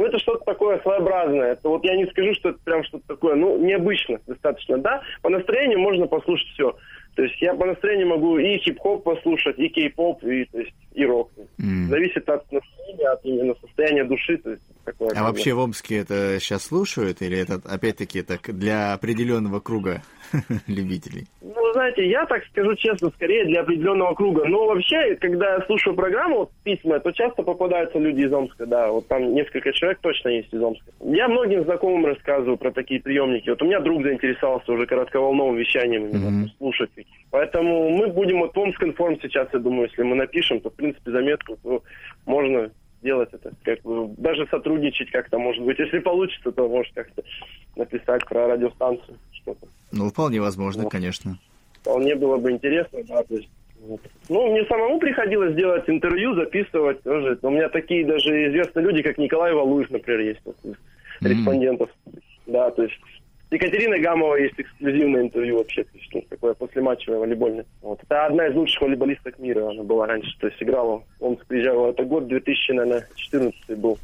ну, 0.00 0.06
это 0.06 0.18
что-то 0.18 0.42
такое 0.46 0.80
своеобразное. 0.80 1.52
Это 1.52 1.68
вот 1.68 1.84
я 1.84 1.94
не 1.94 2.06
скажу, 2.06 2.32
что 2.32 2.48
это 2.48 2.58
прям 2.64 2.82
что-то 2.84 3.06
такое, 3.06 3.34
ну, 3.34 3.58
необычно 3.58 4.18
достаточно. 4.26 4.78
Да, 4.78 5.02
по 5.20 5.28
настроению 5.28 5.78
можно 5.78 6.06
послушать 6.06 6.48
все. 6.54 6.74
То 7.16 7.22
есть 7.22 7.40
я 7.42 7.52
по 7.52 7.66
настроению 7.66 8.08
могу 8.08 8.38
и 8.38 8.56
хип-хоп 8.56 9.04
послушать, 9.04 9.58
и 9.58 9.68
кей-поп, 9.68 10.24
и, 10.24 10.46
то 10.46 10.58
есть, 10.58 10.72
и 10.92 11.04
рок. 11.04 11.30
Mm. 11.58 11.86
Зависит 11.88 12.28
от 12.28 12.50
настроения, 12.50 13.08
от 13.08 13.24
именно 13.24 13.54
состояния 13.60 14.04
души. 14.04 14.38
То 14.38 14.50
есть, 14.50 14.62
такое, 14.84 15.10
а 15.14 15.22
вообще 15.22 15.52
в 15.54 15.58
Омске 15.58 15.98
это 15.98 16.38
сейчас 16.40 16.64
слушают, 16.64 17.22
или 17.22 17.38
это 17.38 17.60
опять-таки 17.64 18.22
так 18.22 18.40
для 18.56 18.92
определенного 18.92 19.60
круга 19.60 20.02
любителей? 20.66 21.26
Ну, 21.42 21.72
знаете, 21.72 22.08
я 22.08 22.26
так 22.26 22.44
скажу 22.46 22.74
честно, 22.76 23.10
скорее 23.10 23.44
для 23.46 23.60
определенного 23.60 24.14
круга. 24.14 24.44
Но 24.46 24.66
вообще, 24.66 25.16
когда 25.16 25.54
я 25.54 25.60
слушаю 25.66 25.94
программу, 25.94 26.38
вот, 26.38 26.50
письма, 26.64 26.98
то 27.00 27.12
часто 27.12 27.42
попадаются 27.42 27.98
люди 27.98 28.22
из 28.22 28.32
Омска, 28.32 28.66
да. 28.66 28.90
Вот 28.90 29.06
там 29.08 29.34
несколько 29.34 29.72
человек 29.72 29.98
точно 30.00 30.30
есть 30.30 30.52
из 30.52 30.62
Омска. 30.62 30.90
Я 31.00 31.28
многим 31.28 31.64
знакомым 31.64 32.06
рассказываю 32.06 32.56
про 32.56 32.70
такие 32.72 33.00
приемники. 33.00 33.50
Вот 33.50 33.62
у 33.62 33.66
меня 33.66 33.80
друг 33.80 34.02
заинтересовался 34.02 34.72
уже 34.72 34.86
коротковолновым 34.86 35.56
вещанием, 35.56 36.04
mm-hmm. 36.04 36.48
слушать. 36.58 36.90
Поэтому 37.30 37.90
мы 37.90 38.08
будем 38.08 38.40
вот 38.40 38.54
в 38.54 38.58
Омск 38.58 38.82
информ 38.82 39.18
сейчас, 39.22 39.48
я 39.52 39.58
думаю, 39.60 39.88
если 39.88 40.02
мы 40.02 40.16
напишем, 40.16 40.60
то, 40.60 40.70
принципе, 40.80 41.10
заметку, 41.10 41.56
то 41.62 41.82
можно 42.26 42.70
делать 43.02 43.30
это, 43.32 43.52
как 43.62 43.80
бы 43.82 44.14
даже 44.18 44.46
сотрудничать 44.50 45.10
как-то, 45.10 45.38
может 45.38 45.64
быть. 45.64 45.78
Если 45.78 45.98
получится, 46.00 46.52
то 46.52 46.68
может 46.68 46.92
как-то 46.94 47.22
написать 47.76 48.26
про 48.26 48.48
радиостанцию 48.48 49.16
что-то. 49.32 49.66
Ну, 49.92 50.10
вполне 50.10 50.40
возможно, 50.40 50.84
вот. 50.84 50.92
конечно. 50.92 51.38
Вполне 51.80 52.14
было 52.14 52.36
бы 52.36 52.50
интересно, 52.50 53.00
да, 53.08 53.22
то 53.22 53.34
есть 53.34 53.48
вот. 53.80 54.00
Ну, 54.28 54.52
мне 54.52 54.64
самому 54.66 54.98
приходилось 54.98 55.54
делать 55.54 55.88
интервью, 55.88 56.34
записывать 56.34 57.02
тоже. 57.02 57.38
У 57.40 57.50
меня 57.50 57.68
такие 57.70 58.04
даже 58.04 58.48
известные 58.48 58.84
люди, 58.84 59.02
как 59.02 59.16
Николай 59.16 59.54
Валуев, 59.54 59.90
например, 59.90 60.20
есть 60.20 60.40
вот, 60.44 60.56
mm-hmm. 60.62 60.76
респондентов. 61.22 61.90
Да, 62.46 62.70
то 62.70 62.82
есть 62.82 63.00
Екатерина 63.50 63.98
Гамова 63.98 64.36
есть 64.36 64.54
эксклюзивное 64.58 65.22
интервью 65.22 65.58
вообще, 65.58 65.82
то 65.82 65.98
есть, 65.98 66.08
ну, 66.14 66.24
такое 66.28 66.54
послематчевое 66.54 67.18
волейбольное. 67.18 67.66
Вот. 67.82 68.00
Это 68.02 68.26
одна 68.26 68.46
из 68.46 68.54
лучших 68.54 68.80
волейболисток 68.80 69.38
мира, 69.40 69.70
она 69.70 69.82
была 69.82 70.06
раньше, 70.06 70.30
то 70.38 70.46
есть 70.46 70.62
играла, 70.62 71.02
он 71.18 71.36
приезжал, 71.48 71.90
это 71.90 72.04
год 72.04 72.28
2000, 72.28 72.72
наверное, 72.72 73.08
14 73.16 73.78
был, 73.78 73.98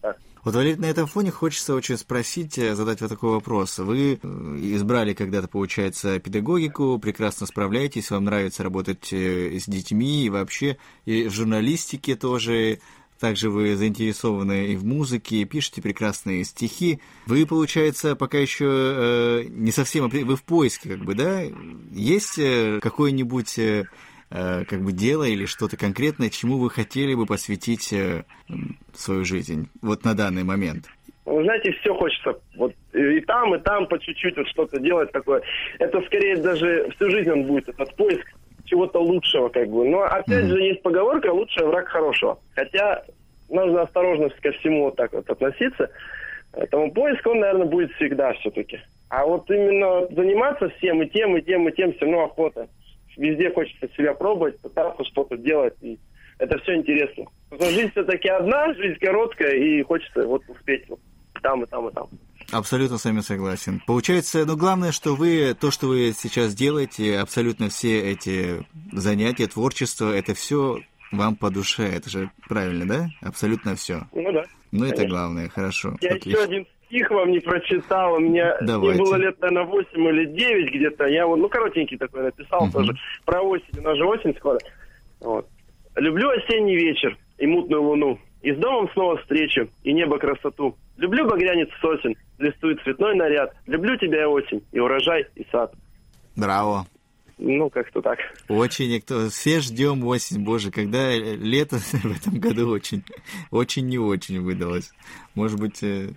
так. 0.00 0.18
Вот, 0.44 0.54
Валерий, 0.54 0.76
на 0.76 0.86
этом 0.86 1.06
фоне 1.08 1.32
хочется 1.32 1.74
очень 1.74 1.96
спросить, 1.96 2.56
э, 2.56 2.76
задать 2.76 3.00
вот 3.00 3.10
такой 3.10 3.30
вопрос. 3.30 3.78
Вы 3.78 4.14
э, 4.14 4.16
избрали 4.22 5.12
когда-то, 5.12 5.48
получается, 5.48 6.20
педагогику, 6.20 7.00
прекрасно 7.00 7.46
справляетесь, 7.46 8.10
вам 8.12 8.24
нравится 8.24 8.62
работать 8.62 9.12
э, 9.12 9.58
с 9.58 9.66
детьми 9.66 10.24
и 10.24 10.30
вообще 10.30 10.76
и 11.04 11.26
в 11.26 11.32
журналистике 11.32 12.14
тоже 12.14 12.78
также 13.18 13.50
вы 13.50 13.76
заинтересованы 13.76 14.66
и 14.68 14.76
в 14.76 14.84
музыке, 14.84 15.44
пишете 15.44 15.82
прекрасные 15.82 16.44
стихи. 16.44 17.00
Вы, 17.26 17.46
получается, 17.46 18.16
пока 18.16 18.38
еще 18.38 18.66
э, 18.66 19.44
не 19.48 19.72
совсем... 19.72 20.08
Вы 20.08 20.36
в 20.36 20.42
поиске, 20.42 20.90
как 20.90 21.04
бы, 21.04 21.14
да? 21.14 21.42
Есть 21.92 22.38
э, 22.38 22.80
какое-нибудь 22.80 23.58
э, 23.58 23.84
э, 24.30 24.64
как 24.64 24.82
бы 24.82 24.92
дело 24.92 25.24
или 25.24 25.46
что-то 25.46 25.76
конкретное, 25.76 26.30
чему 26.30 26.58
вы 26.58 26.70
хотели 26.70 27.14
бы 27.14 27.26
посвятить 27.26 27.92
э, 27.92 28.24
свою 28.94 29.24
жизнь 29.24 29.68
вот 29.82 30.04
на 30.04 30.14
данный 30.14 30.44
момент? 30.44 30.86
Вы 31.24 31.42
знаете, 31.42 31.72
все 31.80 31.92
хочется. 31.92 32.38
Вот 32.56 32.72
и 32.92 33.20
там, 33.20 33.54
и 33.54 33.58
там 33.58 33.86
по 33.88 33.98
чуть-чуть 33.98 34.36
вот 34.36 34.48
что-то 34.48 34.78
делать 34.78 35.10
такое. 35.10 35.42
Это 35.78 36.00
скорее 36.02 36.36
даже 36.36 36.88
всю 36.94 37.10
жизнь 37.10 37.30
он 37.30 37.44
будет, 37.44 37.68
этот 37.68 37.94
поиск 37.96 38.26
чего-то 38.66 38.98
лучшего, 39.00 39.48
как 39.48 39.68
бы. 39.68 39.88
Но 39.88 40.02
опять 40.02 40.44
mm-hmm. 40.44 40.48
же 40.48 40.62
есть 40.62 40.82
поговорка 40.82 41.32
«лучший 41.32 41.66
враг 41.66 41.88
хорошего». 41.88 42.38
Хотя 42.54 43.04
нужно 43.48 43.82
осторожно 43.82 44.28
ко 44.30 44.52
всему 44.52 44.84
вот 44.84 44.96
так 44.96 45.12
вот 45.12 45.28
относиться. 45.28 45.90
Поэтому 46.52 46.92
поиск, 46.92 47.26
он, 47.26 47.40
наверное, 47.40 47.66
будет 47.66 47.92
всегда 47.92 48.32
все-таки. 48.34 48.80
А 49.08 49.24
вот 49.24 49.50
именно 49.50 50.06
заниматься 50.14 50.68
всем, 50.70 51.02
и 51.02 51.08
тем, 51.08 51.36
и 51.36 51.42
тем, 51.42 51.68
и 51.68 51.72
тем, 51.72 51.92
все 51.92 52.06
равно 52.06 52.24
охота. 52.24 52.68
Везде 53.16 53.50
хочется 53.50 53.88
себя 53.96 54.14
пробовать, 54.14 54.60
пытаться 54.60 55.04
что-то 55.04 55.36
делать, 55.36 55.74
и 55.80 55.98
это 56.38 56.58
все 56.58 56.76
интересно. 56.76 57.24
Потому 57.48 57.70
что 57.70 57.80
жизнь 57.80 57.90
все-таки 57.92 58.28
одна, 58.28 58.74
жизнь 58.74 58.98
короткая, 59.00 59.54
и 59.54 59.82
хочется 59.82 60.26
вот 60.26 60.42
успеть 60.48 60.88
вот 60.88 61.00
там, 61.42 61.62
и 61.62 61.66
там, 61.66 61.88
и 61.88 61.92
там. 61.92 62.08
Абсолютно 62.52 62.98
с 62.98 63.04
вами 63.04 63.20
согласен. 63.20 63.82
Получается, 63.86 64.44
ну, 64.46 64.56
главное, 64.56 64.92
что 64.92 65.14
вы, 65.14 65.54
то, 65.58 65.70
что 65.70 65.88
вы 65.88 66.12
сейчас 66.16 66.54
делаете, 66.54 67.18
абсолютно 67.18 67.68
все 67.68 68.12
эти 68.12 68.64
занятия, 68.92 69.46
творчество, 69.46 70.14
это 70.14 70.34
все 70.34 70.78
вам 71.12 71.36
по 71.36 71.50
душе. 71.50 71.84
Это 71.84 72.08
же 72.10 72.30
правильно, 72.48 72.86
да? 72.86 73.06
Абсолютно 73.20 73.74
все. 73.74 74.02
Ну 74.12 74.32
да. 74.32 74.44
Ну, 74.72 74.80
конечно. 74.80 75.02
это 75.02 75.08
главное, 75.08 75.48
хорошо. 75.48 75.96
Я 76.00 76.10
Отлично. 76.10 76.30
еще 76.30 76.40
один 76.42 76.66
стих 76.86 77.10
вам 77.10 77.30
не 77.30 77.40
прочитал. 77.40 78.14
У 78.14 78.20
меня 78.20 78.56
мне 78.60 78.76
было 78.76 79.16
лет, 79.16 79.40
наверное, 79.40 79.64
8 79.64 80.08
или 80.08 80.26
9 80.26 80.74
где-то. 80.74 81.06
Я 81.06 81.26
вот, 81.26 81.36
ну, 81.36 81.48
коротенький 81.48 81.98
такой 81.98 82.22
написал 82.22 82.64
угу. 82.64 82.72
тоже. 82.72 82.92
Про 83.24 83.42
осень. 83.42 83.78
У 83.78 83.82
нас 83.82 83.96
же 83.96 84.04
осень 84.04 84.34
скоро. 84.36 84.58
Вот. 85.20 85.48
Люблю 85.96 86.28
осенний 86.30 86.76
вечер 86.76 87.16
и 87.38 87.46
мутную 87.46 87.82
луну. 87.82 88.18
И 88.42 88.52
с 88.52 88.58
домом 88.58 88.88
снова 88.92 89.16
встречу, 89.16 89.68
и 89.82 89.92
небо 89.92 90.18
красоту. 90.18 90.76
Люблю 90.98 91.26
багрянец 91.28 91.68
сосен, 91.80 92.14
листует 92.38 92.80
цветной 92.82 93.14
наряд. 93.16 93.54
Люблю 93.66 93.96
тебя 93.96 94.22
и 94.22 94.26
осень, 94.26 94.62
и 94.72 94.78
урожай, 94.78 95.26
и 95.34 95.46
сад. 95.50 95.72
Браво. 96.36 96.86
Ну, 97.38 97.68
как-то 97.68 98.00
так. 98.00 98.18
Очень, 98.48 99.00
кто, 99.00 99.28
все 99.28 99.60
ждем 99.60 100.06
осень, 100.06 100.42
боже, 100.42 100.70
когда 100.70 101.14
лето 101.14 101.76
в 101.78 102.04
этом 102.04 102.40
году 102.40 102.70
очень, 102.70 103.04
очень 103.50 103.86
не 103.86 103.98
очень 103.98 104.40
выдалось. 104.40 104.92
Может 105.34 105.60
быть, 105.60 105.82
э, 105.82 106.10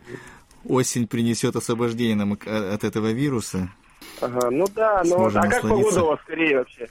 осень 0.65 1.07
принесет 1.07 1.55
освобождение 1.55 2.15
нам 2.15 2.33
от 2.33 2.83
этого 2.83 3.11
вируса. 3.11 3.69
Ага, 4.21 4.49
ну 4.49 4.65
да, 4.73 5.03
но 5.05 5.25
а 5.25 5.31
как 5.31 5.61
погода 5.61 6.03
у 6.03 6.07
вас 6.07 6.19
скорее 6.21 6.59
вообще? 6.59 6.87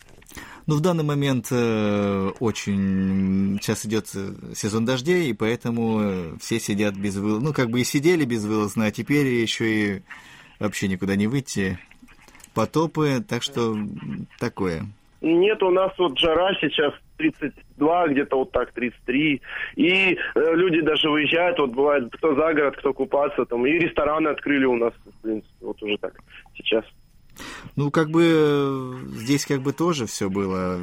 Ну, 0.66 0.76
в 0.76 0.80
данный 0.82 1.04
момент 1.04 1.48
э, 1.50 2.30
очень 2.40 3.58
сейчас 3.60 3.86
идет 3.86 4.04
э, 4.14 4.54
сезон 4.54 4.84
дождей, 4.84 5.30
и 5.30 5.32
поэтому 5.32 6.00
э, 6.02 6.32
все 6.40 6.60
сидят 6.60 6.94
без 6.94 7.16
вылаза. 7.16 7.42
Ну, 7.42 7.52
как 7.54 7.70
бы 7.70 7.80
и 7.80 7.84
сидели 7.84 8.26
безвылазно, 8.26 8.84
а 8.84 8.90
теперь 8.90 9.26
еще 9.26 9.64
и 9.64 10.02
вообще 10.60 10.88
никуда 10.88 11.16
не 11.16 11.26
выйти. 11.26 11.78
Потопы, 12.54 13.24
так 13.26 13.42
что 13.42 13.76
такое. 14.38 14.82
Нет, 15.20 15.62
у 15.62 15.70
нас 15.70 15.92
вот 15.98 16.18
жара 16.18 16.52
сейчас 16.60 16.92
32, 17.16 18.08
где-то 18.08 18.36
вот 18.36 18.52
так 18.52 18.72
33. 18.72 19.42
И 19.76 19.90
э, 20.14 20.16
люди 20.34 20.80
даже 20.80 21.10
выезжают, 21.10 21.58
вот 21.58 21.70
бывает, 21.70 22.12
кто 22.12 22.34
за 22.34 22.54
город, 22.54 22.76
кто 22.76 22.92
купаться, 22.92 23.44
там, 23.44 23.66
и 23.66 23.70
рестораны 23.70 24.28
открыли 24.28 24.64
у 24.64 24.76
нас, 24.76 24.92
в 25.04 25.22
принципе, 25.22 25.54
вот 25.60 25.82
уже 25.82 25.96
так 25.98 26.14
сейчас. 26.54 26.84
Ну, 27.76 27.90
как 27.90 28.10
бы 28.10 28.22
э, 28.24 28.94
здесь 29.16 29.46
как 29.46 29.62
бы 29.62 29.72
тоже 29.72 30.06
все 30.06 30.28
было 30.28 30.80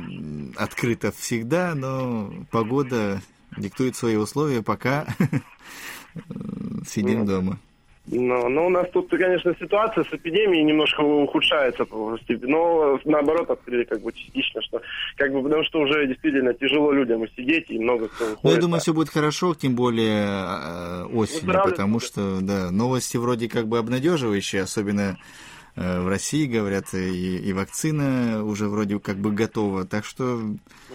открыто 0.55 1.11
всегда, 1.11 1.75
но 1.75 2.33
погода 2.51 3.21
диктует 3.57 3.95
свои 3.95 4.15
условия, 4.15 4.61
пока 4.61 5.05
сидим 6.87 7.25
дома. 7.25 7.59
Но, 8.07 8.49
но 8.49 8.67
у 8.67 8.69
нас 8.69 8.87
тут, 8.93 9.09
конечно, 9.09 9.55
ситуация 9.59 10.03
с 10.03 10.13
эпидемией 10.13 10.63
немножко 10.63 11.01
ухудшается, 11.01 11.87
но 11.89 12.99
наоборот 13.03 13.49
открыли 13.49 13.83
как 13.83 13.99
бы 14.01 14.11
частично, 14.13 14.61
что 14.61 14.79
как 15.17 15.33
бы 15.33 15.41
потому 15.41 15.63
что 15.63 15.79
уже 15.79 16.05
действительно 16.05 16.53
тяжело 16.53 16.91
людям 16.91 17.23
и 17.23 17.27
сидеть, 17.35 17.65
и 17.69 17.79
много 17.79 18.07
кто 18.09 18.25
Ну, 18.43 18.51
я 18.51 18.57
думаю, 18.57 18.79
все 18.79 18.93
будет 18.93 19.09
хорошо, 19.09 19.55
тем 19.55 19.75
более 19.75 20.27
э, 20.27 21.03
осенью, 21.05 21.51
ну, 21.51 21.63
потому 21.63 21.99
что, 21.99 22.41
да, 22.41 22.69
новости 22.69 23.17
вроде 23.17 23.49
как 23.49 23.67
бы 23.67 23.79
обнадеживающие, 23.79 24.61
особенно 24.61 25.17
Э, 25.17 25.44
в 25.75 26.07
России, 26.07 26.45
говорят, 26.45 26.93
и, 26.93 27.37
и 27.37 27.53
вакцина 27.53 28.43
уже 28.45 28.67
вроде 28.67 28.99
как 28.99 29.17
бы 29.17 29.31
готова. 29.31 29.85
Так 29.85 30.05
что 30.05 30.39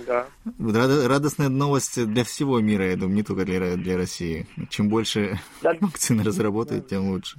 да. 0.07 0.27
радостная 0.59 1.49
новость 1.49 2.05
для 2.07 2.25
всего 2.25 2.61
мира, 2.61 2.87
я 2.87 2.97
думаю, 2.97 3.17
не 3.17 3.23
только 3.23 3.45
для, 3.45 3.77
для 3.77 3.97
России. 3.97 4.47
Чем 4.71 4.89
больше 4.89 5.39
да. 5.63 5.75
вакцины 5.81 6.25
разработают, 6.25 6.85
да. 6.85 6.89
тем 6.91 7.11
лучше. 7.11 7.39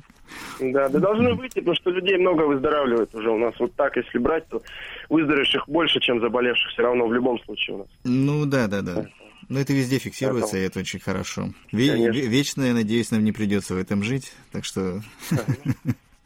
Да, 0.59 0.87
да 0.89 0.99
должны 0.99 1.33
выйти, 1.33 1.59
потому 1.59 1.75
что 1.75 1.89
людей 1.89 2.17
много 2.17 2.43
выздоравливает 2.43 3.13
уже 3.15 3.29
у 3.29 3.37
нас. 3.37 3.53
Вот 3.59 3.73
так, 3.75 3.97
если 3.97 4.17
брать, 4.17 4.47
то 4.47 4.61
выздоровевших 5.09 5.67
больше, 5.67 5.99
чем 5.99 6.21
заболевших 6.21 6.71
все 6.71 6.83
равно 6.83 7.07
в 7.07 7.13
любом 7.13 7.41
случае 7.43 7.75
у 7.75 7.79
нас. 7.79 7.87
Ну 8.03 8.45
да, 8.45 8.67
да, 8.67 8.81
да. 8.81 9.07
Но 9.49 9.59
это 9.59 9.73
везде 9.73 9.97
фиксируется, 9.97 10.57
и 10.57 10.61
это 10.61 10.79
очень 10.79 10.99
хорошо. 10.99 11.49
Ве- 11.73 12.11
вечно, 12.11 12.63
я 12.63 12.73
надеюсь, 12.73 13.11
нам 13.11 13.23
не 13.23 13.31
придется 13.31 13.73
в 13.73 13.77
этом 13.77 14.03
жить, 14.03 14.31
так 14.51 14.63
что... 14.63 15.01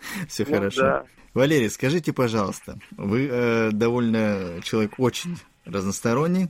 Все 0.27 0.45
ну, 0.47 0.55
хорошо. 0.55 0.81
Да. 0.81 1.05
Валерий, 1.33 1.69
скажите, 1.69 2.13
пожалуйста, 2.13 2.79
вы 2.91 3.27
э, 3.29 3.69
довольно 3.71 4.61
человек 4.63 4.93
очень 4.97 5.37
разносторонний, 5.65 6.49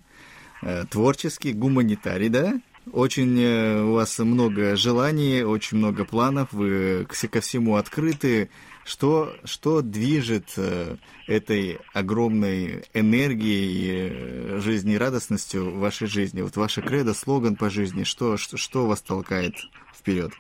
э, 0.62 0.84
творческий, 0.86 1.54
гуманитарий, 1.54 2.30
да? 2.30 2.54
Очень 2.94 3.42
э, 3.42 3.82
у 3.82 3.94
вас 3.94 4.20
много 4.20 4.76
желаний, 4.76 5.42
очень 5.42 5.78
много 5.78 6.06
планов, 6.06 6.54
вы 6.54 7.06
ко 7.06 7.42
всему 7.42 7.78
открыты. 7.78 8.50
Что, 8.84 9.34
что 9.44 9.82
движет 9.82 10.54
э, 10.58 10.98
этой 11.26 11.80
огромной 11.92 12.84
энергией, 12.94 14.58
э, 14.58 14.60
жизнерадостностью 14.60 15.72
в 15.72 15.80
вашей 15.80 16.08
жизни? 16.08 16.44
Вот 16.44 16.56
ваше 16.56 16.84
кредо, 16.84 17.16
слоган 17.16 17.56
по 17.56 17.72
жизни, 17.72 18.04
что, 18.04 18.38
что, 18.38 18.58
что 18.58 18.86
вас 18.86 19.02
толкает 19.02 19.56
вперед? 19.92 20.32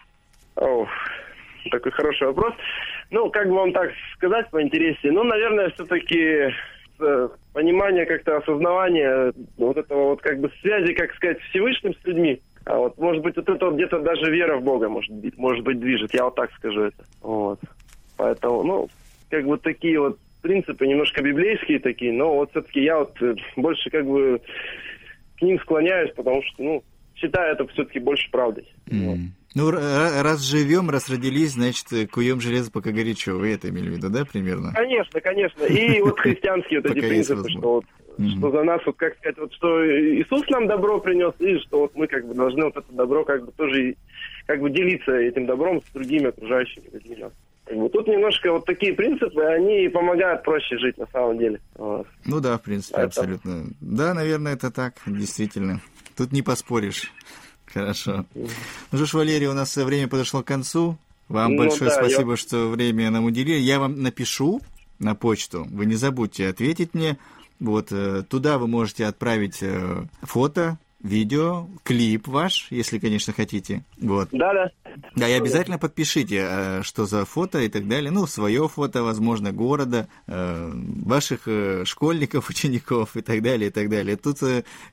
О, 0.58 0.86
такой 1.72 1.92
хороший 1.92 2.28
вопрос. 2.28 2.54
Ну, 3.12 3.30
как 3.30 3.48
бы 3.48 3.56
вам 3.56 3.74
так 3.74 3.92
сказать 4.16 4.50
поинтереснее? 4.50 5.14
Ну, 5.14 5.24
наверное, 5.24 5.70
все-таки 5.70 6.54
э, 7.00 7.30
понимание 7.54 8.06
как-то 8.06 8.38
осознавание 8.38 9.34
вот 9.58 9.78
этого 9.78 10.10
вот 10.10 10.22
как 10.22 10.40
бы 10.40 10.52
связи, 10.62 10.94
как 10.94 11.14
сказать, 11.16 11.40
Всевышним 11.50 11.94
с 11.94 12.06
людьми. 12.06 12.42
А 12.66 12.78
вот, 12.78 12.98
может 12.98 13.22
быть, 13.22 13.36
вот 13.36 13.48
это 13.48 13.66
вот 13.66 13.76
где-то 13.76 14.00
даже 14.00 14.32
вера 14.32 14.58
в 14.58 14.64
Бога, 14.64 14.90
может 14.90 15.14
быть, 15.14 15.38
может 15.38 15.64
быть, 15.64 15.80
движет. 15.80 16.14
Я 16.14 16.26
вот 16.26 16.36
так 16.36 16.52
скажу 16.54 16.82
это. 16.82 17.04
Вот. 17.22 17.60
Поэтому, 18.18 18.64
ну, 18.64 18.90
как 19.30 19.46
бы 19.46 19.58
такие 19.58 20.00
вот 20.00 20.18
принципы 20.42 20.88
немножко 20.88 21.22
библейские 21.22 21.80
такие, 21.80 22.12
но 22.14 22.36
вот 22.36 22.52
все-таки 22.52 22.82
я 22.82 23.00
вот 23.00 23.22
э, 23.22 23.36
больше 23.56 23.90
как 23.90 24.06
бы 24.06 24.42
к 25.38 25.42
ним 25.42 25.60
склоняюсь, 25.60 26.14
потому 26.16 26.42
что, 26.44 26.64
ну, 26.64 26.84
считаю 27.16 27.54
это 27.54 27.68
все-таки 27.68 28.00
больше 28.00 28.30
правдой. 28.32 28.68
Mm. 28.88 29.06
Вот. 29.06 29.18
Ну, 29.56 29.72
раз 29.72 30.42
живем, 30.42 30.90
раз 30.90 31.10
родились, 31.10 31.54
значит, 31.54 31.88
куем 32.12 32.42
железо, 32.42 32.72
пока 32.72 32.92
горячо. 32.92 33.38
Вы 33.38 33.54
это 33.54 33.70
имели 33.70 33.90
в 33.90 33.94
виду, 33.94 34.10
да, 34.10 34.26
примерно? 34.26 34.74
Конечно, 34.74 35.22
конечно. 35.22 35.64
И 35.64 36.02
вот 36.04 36.20
христианские 36.20 36.82
вот 36.82 36.92
эти 36.92 37.00
принципы, 37.00 37.50
что 37.50 37.76
вот 37.76 37.86
что 38.18 38.52
за 38.52 38.64
нас, 38.64 38.82
вот 38.86 38.96
как 38.96 39.16
сказать, 39.18 39.38
вот 39.38 39.54
что 39.54 39.86
Иисус 39.86 40.48
нам 40.50 40.68
добро 40.68 41.00
принес, 41.00 41.34
и 41.40 41.58
что 41.60 41.82
вот 41.82 41.96
мы 41.96 42.08
как 42.08 42.26
бы 42.26 42.34
должны 42.34 42.66
вот 42.66 42.78
это 42.78 42.92
добро 42.92 43.26
как 43.26 43.46
бы 43.46 43.52
тоже 43.52 43.96
как 44.46 44.62
бы 44.62 44.70
делиться 44.70 45.12
этим 45.12 45.46
добром 45.46 45.82
с 45.82 45.94
другими 45.94 46.28
окружающими 46.28 46.86
людьми. 46.94 47.26
Как 47.66 47.78
бы 47.78 47.90
тут 47.90 48.08
немножко 48.08 48.52
вот 48.52 48.66
такие 48.66 48.94
принципы, 48.94 49.42
они 49.42 49.90
помогают 49.90 50.44
проще 50.44 50.78
жить 50.78 50.98
на 50.98 51.08
самом 51.08 51.38
деле. 51.38 51.60
Вот. 51.76 52.08
Ну 52.26 52.40
да, 52.40 52.58
в 52.58 52.62
принципе, 52.62 52.98
это... 52.98 53.06
абсолютно. 53.06 53.66
Да, 53.82 54.14
наверное, 54.14 54.54
это 54.54 54.72
так, 54.72 54.96
действительно. 55.06 55.82
Тут 56.16 56.32
не 56.32 56.42
поспоришь. 56.42 57.12
Хорошо. 57.66 58.26
Ну 58.34 58.48
что 58.98 59.06
ж, 59.06 59.14
Валерий, 59.14 59.48
у 59.48 59.54
нас 59.54 59.76
время 59.76 60.08
подошло 60.08 60.44
к 60.44 60.48
концу. 60.48 60.98
Вам 61.28 61.56
ну, 61.56 61.64
большое 61.64 61.90
да, 61.90 61.96
спасибо, 61.96 62.32
я... 62.32 62.38
что 62.38 62.70
время 62.70 63.10
нам 63.10 63.26
уделили. 63.26 63.60
Я 63.60 63.80
вам 63.80 64.02
напишу 64.02 64.62
на 65.00 65.16
почту. 65.16 65.68
Вы 65.72 65.86
не 65.86 65.96
забудьте 65.96 66.48
ответить 66.48 66.94
мне. 66.94 67.18
Вот 67.60 67.92
э, 67.92 68.24
туда 68.28 68.58
вы 68.58 68.68
можете 68.68 69.06
отправить 69.06 69.60
э, 69.62 70.06
фото, 70.22 70.78
видео, 71.06 71.68
клип 71.84 72.28
ваш, 72.28 72.68
если, 72.72 72.98
конечно, 72.98 73.32
хотите. 73.32 73.84
Вот. 73.98 74.30
Да, 74.32 74.54
да. 74.54 74.72
Да, 75.16 75.28
и 75.28 75.34
обязательно 75.34 75.78
подпишите, 75.78 76.46
э, 76.48 76.84
что 76.84 77.06
за 77.06 77.26
фото 77.26 77.60
и 77.60 77.70
так 77.70 77.88
далее. 77.88 78.12
Ну, 78.12 78.26
свое 78.26 78.68
фото, 78.68 79.04
возможно, 79.04 79.52
города, 79.52 80.08
э, 80.28 80.72
ваших 80.74 81.48
э, 81.48 81.86
школьников, 81.86 82.50
учеников 82.50 83.16
и 83.16 83.22
так 83.22 83.42
далее, 83.42 83.70
и 83.70 83.72
так 83.72 83.90
далее. 83.90 84.18
Тут 84.18 84.40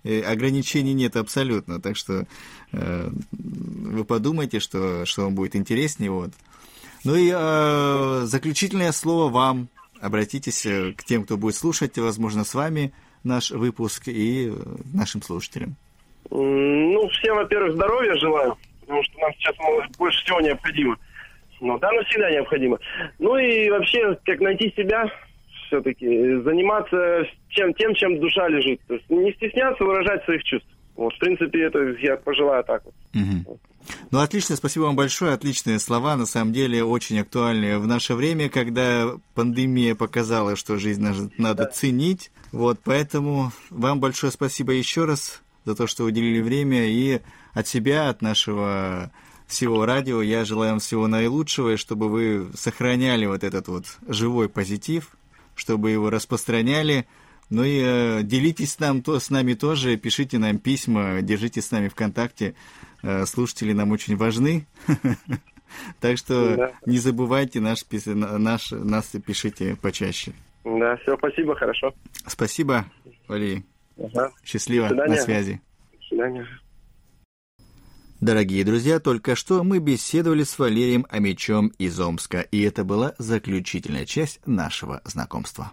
ограничений 0.04 0.92
нет 0.92 1.16
абсолютно, 1.16 1.80
так 1.80 1.96
что 1.96 2.26
вы 2.72 4.04
подумайте, 4.04 4.60
что, 4.60 5.04
что 5.04 5.22
вам 5.22 5.34
будет 5.34 5.56
интереснее. 5.56 6.10
Вот. 6.10 6.30
Ну 7.04 7.14
и 7.16 8.26
заключительное 8.26 8.92
слово 8.92 9.30
вам. 9.30 9.68
Обратитесь 10.00 10.62
к 10.96 11.04
тем, 11.04 11.24
кто 11.24 11.36
будет 11.36 11.54
слушать, 11.54 11.96
возможно, 11.98 12.44
с 12.44 12.54
вами 12.54 12.92
наш 13.22 13.50
выпуск 13.50 14.04
и 14.06 14.52
нашим 14.92 15.22
слушателям. 15.22 15.76
Ну, 16.34 17.08
всем, 17.08 17.36
во-первых, 17.36 17.74
здоровья 17.74 18.14
желаю, 18.14 18.56
потому 18.80 19.02
что 19.04 19.18
нам 19.18 19.32
сейчас 19.34 19.54
больше 19.98 20.24
всего 20.24 20.40
необходимо. 20.40 20.96
Ну, 21.60 21.78
да, 21.78 21.92
но 21.92 22.02
всегда 22.04 22.30
необходимо. 22.30 22.78
Ну 23.18 23.36
и 23.36 23.68
вообще, 23.68 24.16
как 24.24 24.40
найти 24.40 24.72
себя, 24.76 25.04
все-таки 25.66 26.06
заниматься 26.42 27.24
чем, 27.50 27.74
тем, 27.74 27.94
чем 27.94 28.18
душа 28.18 28.48
лежит. 28.48 28.80
То 28.88 28.94
есть 28.94 29.10
не 29.10 29.32
стесняться 29.34 29.84
выражать 29.84 30.24
своих 30.24 30.42
чувств. 30.44 30.68
Вот, 30.96 31.14
в 31.14 31.18
принципе, 31.18 31.64
это 31.64 31.78
я 32.00 32.16
пожелаю 32.16 32.64
так 32.64 32.82
вот. 32.84 32.94
Угу. 33.14 33.58
Ну, 34.10 34.18
отлично, 34.18 34.56
спасибо 34.56 34.84
вам 34.84 34.96
большое, 34.96 35.34
отличные 35.34 35.78
слова, 35.78 36.16
на 36.16 36.26
самом 36.26 36.52
деле 36.52 36.84
очень 36.84 37.18
актуальные 37.18 37.78
в 37.78 37.86
наше 37.86 38.14
время, 38.14 38.48
когда 38.48 39.10
пандемия 39.34 39.94
показала, 39.94 40.56
что 40.56 40.78
жизнь 40.78 41.04
надо 41.36 41.64
да. 41.64 41.70
ценить. 41.70 42.30
Вот, 42.52 42.78
поэтому 42.84 43.50
вам 43.70 44.00
большое 44.00 44.32
спасибо 44.32 44.72
еще 44.72 45.04
раз 45.04 45.41
за 45.64 45.74
то, 45.74 45.86
что 45.86 46.04
уделили 46.04 46.40
время. 46.40 46.86
И 46.88 47.20
от 47.54 47.66
себя, 47.66 48.08
от 48.08 48.22
нашего 48.22 49.10
всего 49.46 49.84
радио, 49.84 50.22
я 50.22 50.44
желаю 50.44 50.72
вам 50.72 50.80
всего 50.80 51.06
наилучшего, 51.06 51.74
и 51.74 51.76
чтобы 51.76 52.08
вы 52.08 52.50
сохраняли 52.54 53.26
вот 53.26 53.44
этот 53.44 53.68
вот 53.68 53.84
живой 54.08 54.48
позитив, 54.48 55.10
чтобы 55.54 55.90
его 55.90 56.10
распространяли. 56.10 57.06
Ну 57.50 57.64
и 57.64 57.82
э, 57.84 58.22
делитесь 58.22 58.78
нам, 58.80 59.02
то, 59.02 59.20
с 59.20 59.28
нами 59.28 59.52
тоже, 59.52 59.98
пишите 59.98 60.38
нам 60.38 60.58
письма, 60.58 61.20
держите 61.20 61.60
с 61.60 61.70
нами 61.70 61.88
в 61.88 61.94
контакте. 61.94 62.54
Э, 63.02 63.26
слушатели 63.26 63.72
нам 63.72 63.90
очень 63.92 64.16
важны. 64.16 64.66
Так 66.00 66.18
что 66.18 66.74
не 66.84 66.98
забывайте 66.98 67.58
наш, 67.58 67.86
наш, 68.04 68.72
нас 68.72 69.06
пишите 69.26 69.74
почаще. 69.80 70.32
Да, 70.64 70.96
все, 70.98 71.16
спасибо, 71.16 71.56
хорошо. 71.56 71.94
Спасибо, 72.26 72.84
Валерий. 73.26 73.64
Ага. 73.98 74.32
Счастливо, 74.44 74.88
на 74.88 75.16
связи. 75.16 75.60
До 75.92 76.06
свидания. 76.06 76.46
Дорогие 78.20 78.64
друзья, 78.64 79.00
только 79.00 79.34
что 79.34 79.64
мы 79.64 79.80
беседовали 79.80 80.44
с 80.44 80.56
Валерием 80.56 81.06
Амичом 81.10 81.72
из 81.78 81.98
Омска, 81.98 82.40
и 82.40 82.62
это 82.62 82.84
была 82.84 83.14
заключительная 83.18 84.06
часть 84.06 84.40
нашего 84.46 85.02
знакомства. 85.04 85.72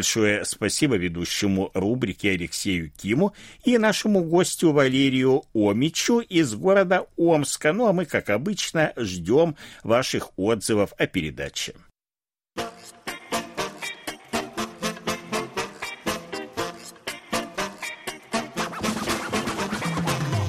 Большое 0.00 0.46
спасибо 0.46 0.96
ведущему 0.96 1.70
рубрики 1.74 2.26
Алексею 2.26 2.90
Киму 2.90 3.34
и 3.64 3.76
нашему 3.76 4.24
гостю 4.24 4.72
Валерию 4.72 5.42
Омичу 5.52 6.20
из 6.20 6.54
города 6.54 7.04
Омска. 7.18 7.74
Ну 7.74 7.86
а 7.86 7.92
мы, 7.92 8.06
как 8.06 8.30
обычно, 8.30 8.94
ждем 8.96 9.56
ваших 9.84 10.30
отзывов 10.38 10.94
о 10.96 11.06
передаче. 11.06 11.74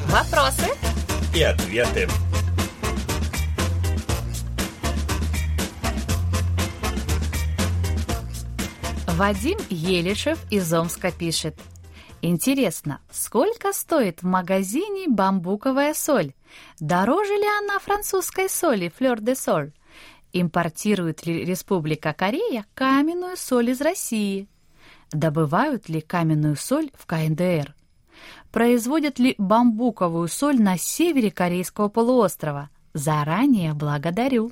Вопросы 0.08 0.70
и 1.36 1.44
ответы. 1.44 2.08
Вадим 9.22 9.60
Елишев 9.70 10.40
из 10.50 10.74
Омска 10.74 11.12
пишет. 11.12 11.56
Интересно, 12.24 13.02
сколько 13.12 13.72
стоит 13.72 14.24
в 14.24 14.26
магазине 14.26 15.08
бамбуковая 15.08 15.94
соль? 15.94 16.34
Дороже 16.80 17.36
ли 17.36 17.46
она 17.60 17.78
французской 17.78 18.50
соли 18.50 18.90
флёр 18.90 19.22
де 19.22 19.36
соль? 19.36 19.74
Импортирует 20.34 21.24
ли 21.28 21.46
Республика 21.46 22.14
Корея 22.14 22.66
каменную 22.74 23.38
соль 23.38 23.70
из 23.70 23.82
России? 23.82 24.48
Добывают 25.12 25.88
ли 25.88 26.02
каменную 26.02 26.56
соль 26.56 26.90
в 26.98 27.06
КНДР? 27.06 27.76
Производят 28.52 29.20
ли 29.20 29.36
бамбуковую 29.38 30.30
соль 30.30 30.60
на 30.60 30.80
севере 30.80 31.30
Корейского 31.30 31.90
полуострова? 31.90 32.72
Заранее 32.96 33.76
благодарю. 33.76 34.52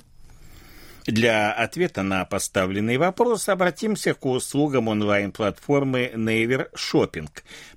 Для 1.10 1.50
ответа 1.52 2.04
на 2.04 2.24
поставленный 2.24 2.96
вопрос 2.96 3.48
обратимся 3.48 4.14
к 4.14 4.24
услугам 4.26 4.86
онлайн-платформы 4.86 6.12
Naver 6.14 6.68
Shopping. 6.72 7.28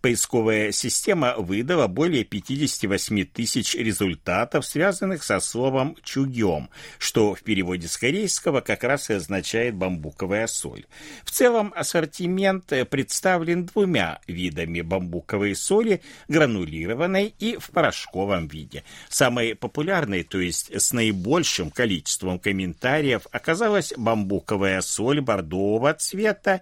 Поисковая 0.01 0.71
система 0.71 1.33
выдала 1.37 1.87
более 1.87 2.25
58 2.25 3.25
тысяч 3.25 3.73
результатов, 3.73 4.67
связанных 4.67 5.23
со 5.23 5.39
словом 5.39 5.97
«чугем», 6.03 6.69
что 6.99 7.33
в 7.33 7.41
переводе 7.41 7.87
с 7.87 7.97
корейского 7.97 8.61
как 8.61 8.83
раз 8.83 9.09
и 9.09 9.13
означает 9.13 9.73
«бамбуковая 9.73 10.45
соль». 10.45 10.85
В 11.23 11.31
целом 11.31 11.73
ассортимент 11.75 12.71
представлен 12.91 13.65
двумя 13.65 14.19
видами 14.27 14.81
бамбуковой 14.81 15.55
соли– 15.55 16.01
гранулированной 16.27 17.33
и 17.39 17.57
в 17.57 17.71
порошковом 17.71 18.47
виде. 18.47 18.83
Самой 19.09 19.55
популярной, 19.55 20.21
то 20.21 20.39
есть 20.39 20.71
с 20.71 20.93
наибольшим 20.93 21.71
количеством 21.71 22.37
комментариев 22.37 23.22
продуктов 23.23 23.27
оказалась 23.31 23.93
бамбуковая 23.95 24.81
соль 24.81 25.21
бордового 25.21 25.93
цвета 25.93 26.61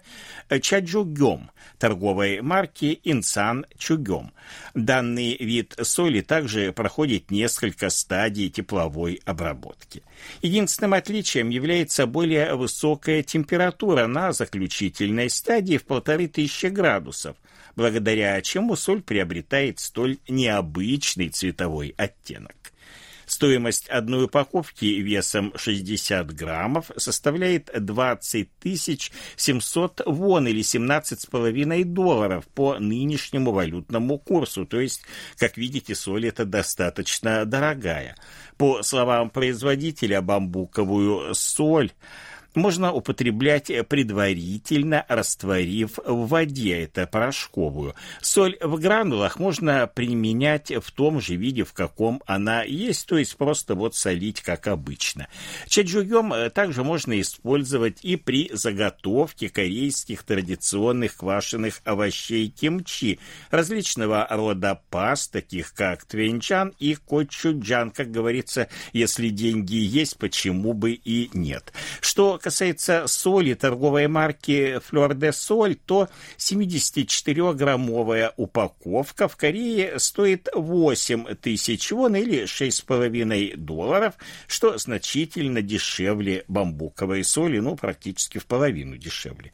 чаджугем 0.60 1.50
торговой 1.78 2.40
марки 2.40 3.00
Инсан 3.04 3.66
Чугем. 3.76 4.32
Данный 4.74 5.36
вид 5.36 5.74
соли 5.82 6.20
также 6.20 6.72
проходит 6.72 7.30
несколько 7.30 7.90
стадий 7.90 8.50
тепловой 8.50 9.20
обработки. 9.24 10.02
Единственным 10.42 10.94
отличием 10.94 11.50
является 11.50 12.06
более 12.06 12.54
высокая 12.54 13.22
температура 13.22 14.06
на 14.06 14.32
заключительной 14.32 15.30
стадии 15.30 15.76
в 15.76 15.84
полторы 15.84 16.28
тысячи 16.28 16.66
градусов, 16.66 17.36
благодаря 17.76 18.40
чему 18.42 18.76
соль 18.76 19.02
приобретает 19.02 19.78
столь 19.78 20.18
необычный 20.28 21.30
цветовой 21.30 21.94
оттенок. 21.96 22.61
Стоимость 23.32 23.88
одной 23.88 24.26
упаковки 24.26 24.84
весом 24.84 25.54
60 25.56 26.34
граммов 26.34 26.90
составляет 26.98 27.70
20 27.74 28.48
700 29.36 30.02
вон 30.04 30.46
или 30.48 30.60
17,5 30.60 31.84
долларов 31.84 32.46
по 32.48 32.78
нынешнему 32.78 33.52
валютному 33.52 34.18
курсу. 34.18 34.66
То 34.66 34.80
есть, 34.80 35.00
как 35.38 35.56
видите, 35.56 35.94
соль 35.94 36.26
это 36.26 36.44
достаточно 36.44 37.46
дорогая. 37.46 38.16
По 38.58 38.82
словам 38.82 39.30
производителя, 39.30 40.20
бамбуковую 40.20 41.34
соль 41.34 41.90
можно 42.54 42.92
употреблять 42.92 43.70
предварительно 43.88 45.04
растворив 45.08 45.98
в 46.04 46.28
воде, 46.28 46.82
это 46.82 47.06
порошковую. 47.06 47.94
Соль 48.20 48.56
в 48.60 48.78
гранулах 48.78 49.38
можно 49.38 49.86
применять 49.86 50.72
в 50.72 50.90
том 50.90 51.20
же 51.20 51.36
виде, 51.36 51.64
в 51.64 51.72
каком 51.72 52.22
она 52.26 52.62
есть, 52.62 53.06
то 53.06 53.18
есть 53.18 53.36
просто 53.36 53.74
вот 53.74 53.94
солить, 53.94 54.40
как 54.40 54.66
обычно. 54.66 55.28
Чаджугем 55.66 56.50
также 56.50 56.84
можно 56.84 57.20
использовать 57.20 57.98
и 58.02 58.16
при 58.16 58.50
заготовке 58.52 59.48
корейских 59.48 60.22
традиционных 60.22 61.16
квашеных 61.16 61.80
овощей 61.84 62.48
кимчи, 62.48 63.18
различного 63.50 64.26
рода 64.30 64.80
паст, 64.90 65.32
таких 65.32 65.74
как 65.74 66.04
твенчан 66.04 66.72
и 66.78 66.94
кочуджан, 66.94 67.90
как 67.90 68.10
говорится, 68.10 68.68
если 68.92 69.28
деньги 69.28 69.76
есть, 69.76 70.18
почему 70.18 70.72
бы 70.72 70.92
и 70.92 71.30
нет. 71.32 71.72
Что 72.00 72.38
касается 72.42 73.06
соли 73.06 73.54
торговой 73.54 74.08
марки 74.08 74.80
Fleur 74.90 75.14
de 75.14 75.30
Sol, 75.30 75.74
то 75.86 76.08
74-граммовая 76.36 78.32
упаковка 78.36 79.28
в 79.28 79.36
Корее 79.36 79.98
стоит 79.98 80.48
8 80.54 81.34
тысяч 81.36 81.90
вон 81.92 82.16
или 82.16 82.44
6,5 82.44 83.56
долларов, 83.56 84.14
что 84.46 84.76
значительно 84.76 85.62
дешевле 85.62 86.44
бамбуковой 86.48 87.24
соли, 87.24 87.60
ну, 87.60 87.76
практически 87.76 88.38
в 88.38 88.46
половину 88.46 88.96
дешевле. 88.96 89.52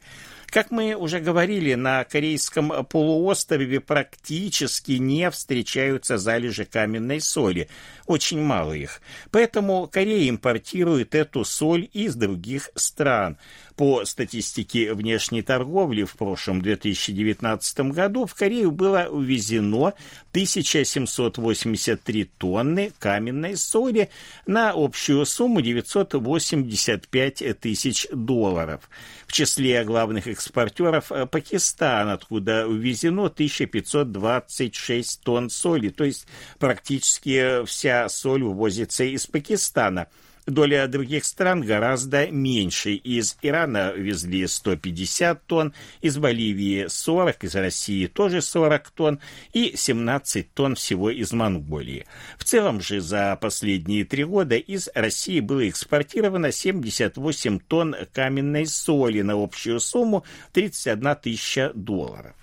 Как 0.51 0.71
мы 0.71 0.95
уже 0.95 1.19
говорили, 1.19 1.75
на 1.75 2.03
Корейском 2.03 2.85
полуострове 2.85 3.79
практически 3.79 4.93
не 4.93 5.29
встречаются 5.29 6.17
залежи 6.17 6.65
каменной 6.65 7.21
соли. 7.21 7.69
Очень 8.07 8.41
мало 8.41 8.73
их. 8.73 9.01
Поэтому 9.31 9.87
Корея 9.87 10.29
импортирует 10.29 11.13
эту 11.13 11.45
соль 11.45 11.87
из 11.93 12.15
других 12.15 12.71
стран. 12.75 13.37
По 13.79 14.03
статистике 14.03 14.93
внешней 14.93 15.41
торговли 15.41 16.03
в 16.03 16.17
прошлом 16.17 16.61
2019 16.61 17.79
году 17.91 18.25
в 18.25 18.35
Корею 18.35 18.71
было 18.71 19.07
увезено 19.09 19.93
1783 20.31 22.25
тонны 22.25 22.91
каменной 22.99 23.55
соли 23.55 24.09
на 24.45 24.73
общую 24.75 25.25
сумму 25.25 25.61
985 25.61 27.57
тысяч 27.61 28.05
долларов. 28.11 28.89
В 29.25 29.31
числе 29.31 29.85
главных 29.85 30.27
экспортеров 30.27 31.13
э, 31.13 31.25
Пакистан, 31.25 32.09
откуда 32.09 32.67
увезено 32.67 33.27
1526 33.27 35.21
тонн 35.21 35.49
соли, 35.49 35.87
то 35.87 36.03
есть 36.03 36.27
практически 36.57 37.63
вся 37.63 38.09
соль 38.09 38.43
увозится 38.43 39.05
из 39.05 39.25
Пакистана– 39.25 40.07
Доля 40.45 40.87
других 40.87 41.25
стран 41.25 41.61
гораздо 41.61 42.29
меньше. 42.31 42.93
Из 42.93 43.37
Ирана 43.41 43.91
везли 43.93 44.47
150 44.47 45.45
тонн, 45.45 45.73
из 46.01 46.17
Боливии 46.17 46.87
40, 46.87 47.43
из 47.43 47.55
России 47.55 48.07
тоже 48.07 48.41
40 48.41 48.89
тонн 48.91 49.19
и 49.53 49.73
17 49.75 50.53
тонн 50.53 50.75
всего 50.75 51.09
из 51.09 51.31
Монголии. 51.33 52.05
В 52.37 52.43
целом 52.43 52.81
же 52.81 53.01
за 53.01 53.37
последние 53.39 54.05
три 54.05 54.23
года 54.23 54.55
из 54.55 54.89
России 54.95 55.39
было 55.39 55.67
экспортировано 55.67 56.51
78 56.51 57.59
тонн 57.59 57.95
каменной 58.13 58.65
соли 58.65 59.21
на 59.21 59.41
общую 59.41 59.79
сумму 59.79 60.23
31 60.53 61.15
тысяча 61.15 61.71
долларов. 61.73 62.38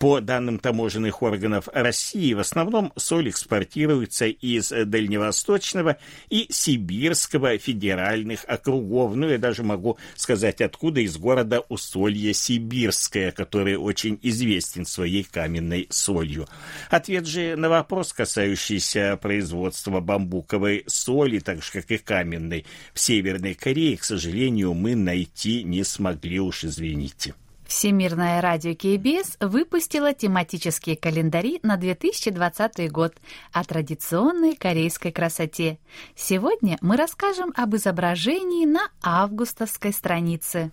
По 0.00 0.22
данным 0.22 0.58
таможенных 0.58 1.22
органов 1.22 1.68
России, 1.74 2.32
в 2.32 2.38
основном 2.38 2.90
соль 2.96 3.28
экспортируется 3.28 4.28
из 4.28 4.70
Дальневосточного 4.70 5.98
и 6.30 6.46
Сибирского 6.48 7.58
федеральных 7.58 8.46
округов. 8.48 9.14
Ну, 9.14 9.28
я 9.28 9.36
даже 9.36 9.62
могу 9.62 9.98
сказать, 10.16 10.62
откуда 10.62 11.02
из 11.02 11.18
города 11.18 11.60
Усолье-Сибирское, 11.68 13.30
который 13.30 13.76
очень 13.76 14.18
известен 14.22 14.86
своей 14.86 15.22
каменной 15.22 15.86
солью. 15.90 16.48
Ответ 16.88 17.26
же 17.26 17.54
на 17.56 17.68
вопрос, 17.68 18.14
касающийся 18.14 19.18
производства 19.20 20.00
бамбуковой 20.00 20.84
соли, 20.86 21.40
так 21.40 21.62
же, 21.62 21.72
как 21.72 21.90
и 21.90 21.98
каменной, 21.98 22.64
в 22.94 23.00
Северной 23.00 23.52
Корее, 23.52 23.98
к 23.98 24.04
сожалению, 24.04 24.72
мы 24.72 24.94
найти 24.94 25.62
не 25.62 25.84
смогли, 25.84 26.40
уж 26.40 26.64
извините. 26.64 27.34
Всемирное 27.70 28.40
радио 28.40 28.74
КБС 28.74 29.36
выпустило 29.38 30.12
тематические 30.12 30.96
календари 30.96 31.60
на 31.62 31.76
2020 31.76 32.90
год 32.90 33.14
о 33.52 33.62
традиционной 33.62 34.56
корейской 34.56 35.12
красоте. 35.12 35.78
Сегодня 36.16 36.78
мы 36.80 36.96
расскажем 36.96 37.52
об 37.56 37.76
изображении 37.76 38.66
на 38.66 38.90
августовской 39.04 39.92
странице. 39.92 40.72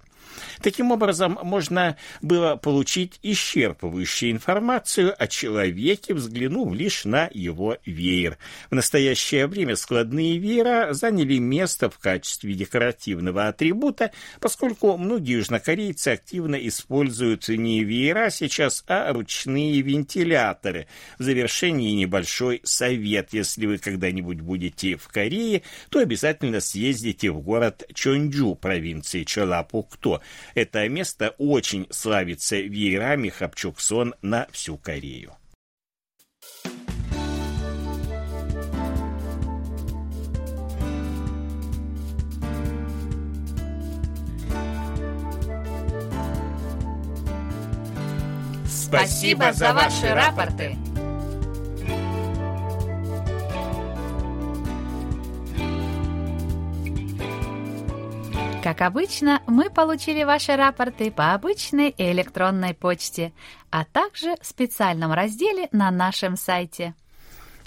Таким 0.62 0.92
образом, 0.92 1.38
можно 1.44 1.98
было 2.22 2.56
получить 2.56 3.20
исчерпывающую 3.24 4.32
информацию 4.32 5.16
о 5.18 5.28
человеке, 5.28 6.14
взглянув 6.14 6.74
лишь 6.74 7.06
на 7.06 7.30
его 7.34 7.78
веер. 7.86 8.38
В 8.70 8.76
настоящее 8.76 9.48
время 9.48 9.76
складные 9.76 10.38
веера 10.38 10.94
заняли 10.94 11.38
место 11.38 11.90
в 11.90 12.00
качестве 12.00 12.54
декоративного 12.54 13.48
атрибута, 13.48 14.12
поскольку 14.40 14.98
многие 14.98 15.38
южнокорейцы 15.38 16.10
активно 16.10 16.56
используют 16.56 17.48
не 17.50 17.84
веера 17.84 18.30
сейчас, 18.30 18.84
а 18.88 19.12
ручные 19.14 19.82
вентиляторы. 19.82 20.88
В 21.18 21.24
завершении 21.24 21.94
небольшой 21.94 22.62
совет. 22.64 23.30
Если 23.34 23.66
вы 23.66 23.78
когда-нибудь 23.78 24.42
будете 24.42 24.98
в 24.98 25.08
Корее, 25.08 25.64
то 25.90 26.00
обязательно 26.00 26.60
съездите 26.60 27.32
в 27.32 27.42
город 27.42 27.84
Чонджу 27.94 28.56
провинции 28.56 29.24
Чолапукто. 29.24 30.22
Это 30.54 30.88
место 30.90 31.36
очень 31.38 31.88
славится 31.90 32.58
веерами 32.58 33.30
Хапчуксон 33.30 34.16
на 34.22 34.48
всю 34.52 34.78
Корею. 34.78 35.34
Спасибо 48.90 49.54
за 49.54 49.72
ваши 49.74 50.08
рапорты. 50.08 50.76
Как 58.70 58.82
обычно, 58.82 59.42
мы 59.48 59.72
получили 59.72 60.22
ваши 60.22 60.56
рапорты 60.56 61.10
по 61.10 61.34
обычной 61.34 61.92
электронной 61.98 62.76
почте, 62.76 63.34
а 63.72 63.84
также 63.84 64.36
в 64.40 64.46
специальном 64.46 65.12
разделе 65.12 65.70
на 65.72 65.90
нашем 65.90 66.38
сайте. 66.38 66.94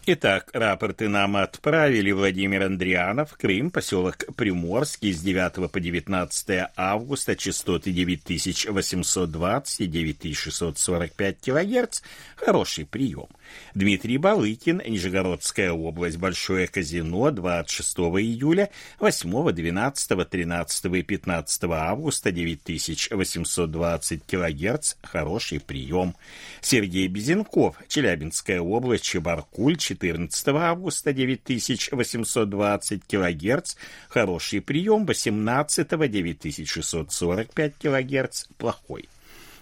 Итак, 0.07 0.51
рапорты 0.53 1.09
нам 1.09 1.37
отправили 1.37 2.13
Владимир 2.13 2.63
Андрианов, 2.63 3.37
Крым, 3.37 3.73
поселок 3.73 4.19
Приморский 4.37 5.13
с 5.13 5.21
9 5.21 5.73
по 5.73 5.81
19 5.81 6.71
августа, 6.77 7.35
частоты 7.35 7.91
9820 7.91 9.81
и 9.81 9.87
9645 9.87 11.41
килогерц. 11.41 12.03
Хороший 12.37 12.87
прием. 12.87 13.27
Дмитрий 13.75 14.19
Балыкин, 14.19 14.83
Нижегородская 14.87 15.73
область, 15.73 16.19
Большое 16.19 16.67
казино, 16.67 17.31
26 17.31 17.99
июля, 17.99 18.71
8, 19.01 19.53
12, 19.53 20.29
13 20.29 20.85
и 20.85 21.03
15 21.03 21.65
августа, 21.65 22.33
9820 22.33 24.27
килогерц. 24.27 24.95
Хороший 25.03 25.61
прием. 25.61 26.15
Сергей 26.61 27.09
Безенков, 27.09 27.77
Челябинская 27.89 28.61
область, 28.61 29.05
Чебаркуль, 29.05 29.77
14 29.77 30.49
августа 30.49 31.13
9820 31.13 33.03
кГц, 33.07 33.75
хороший 34.09 34.61
прием 34.61 35.07
18 35.07 35.91
9645 35.91 37.75
кГц, 37.79 38.45
плохой. 38.59 39.09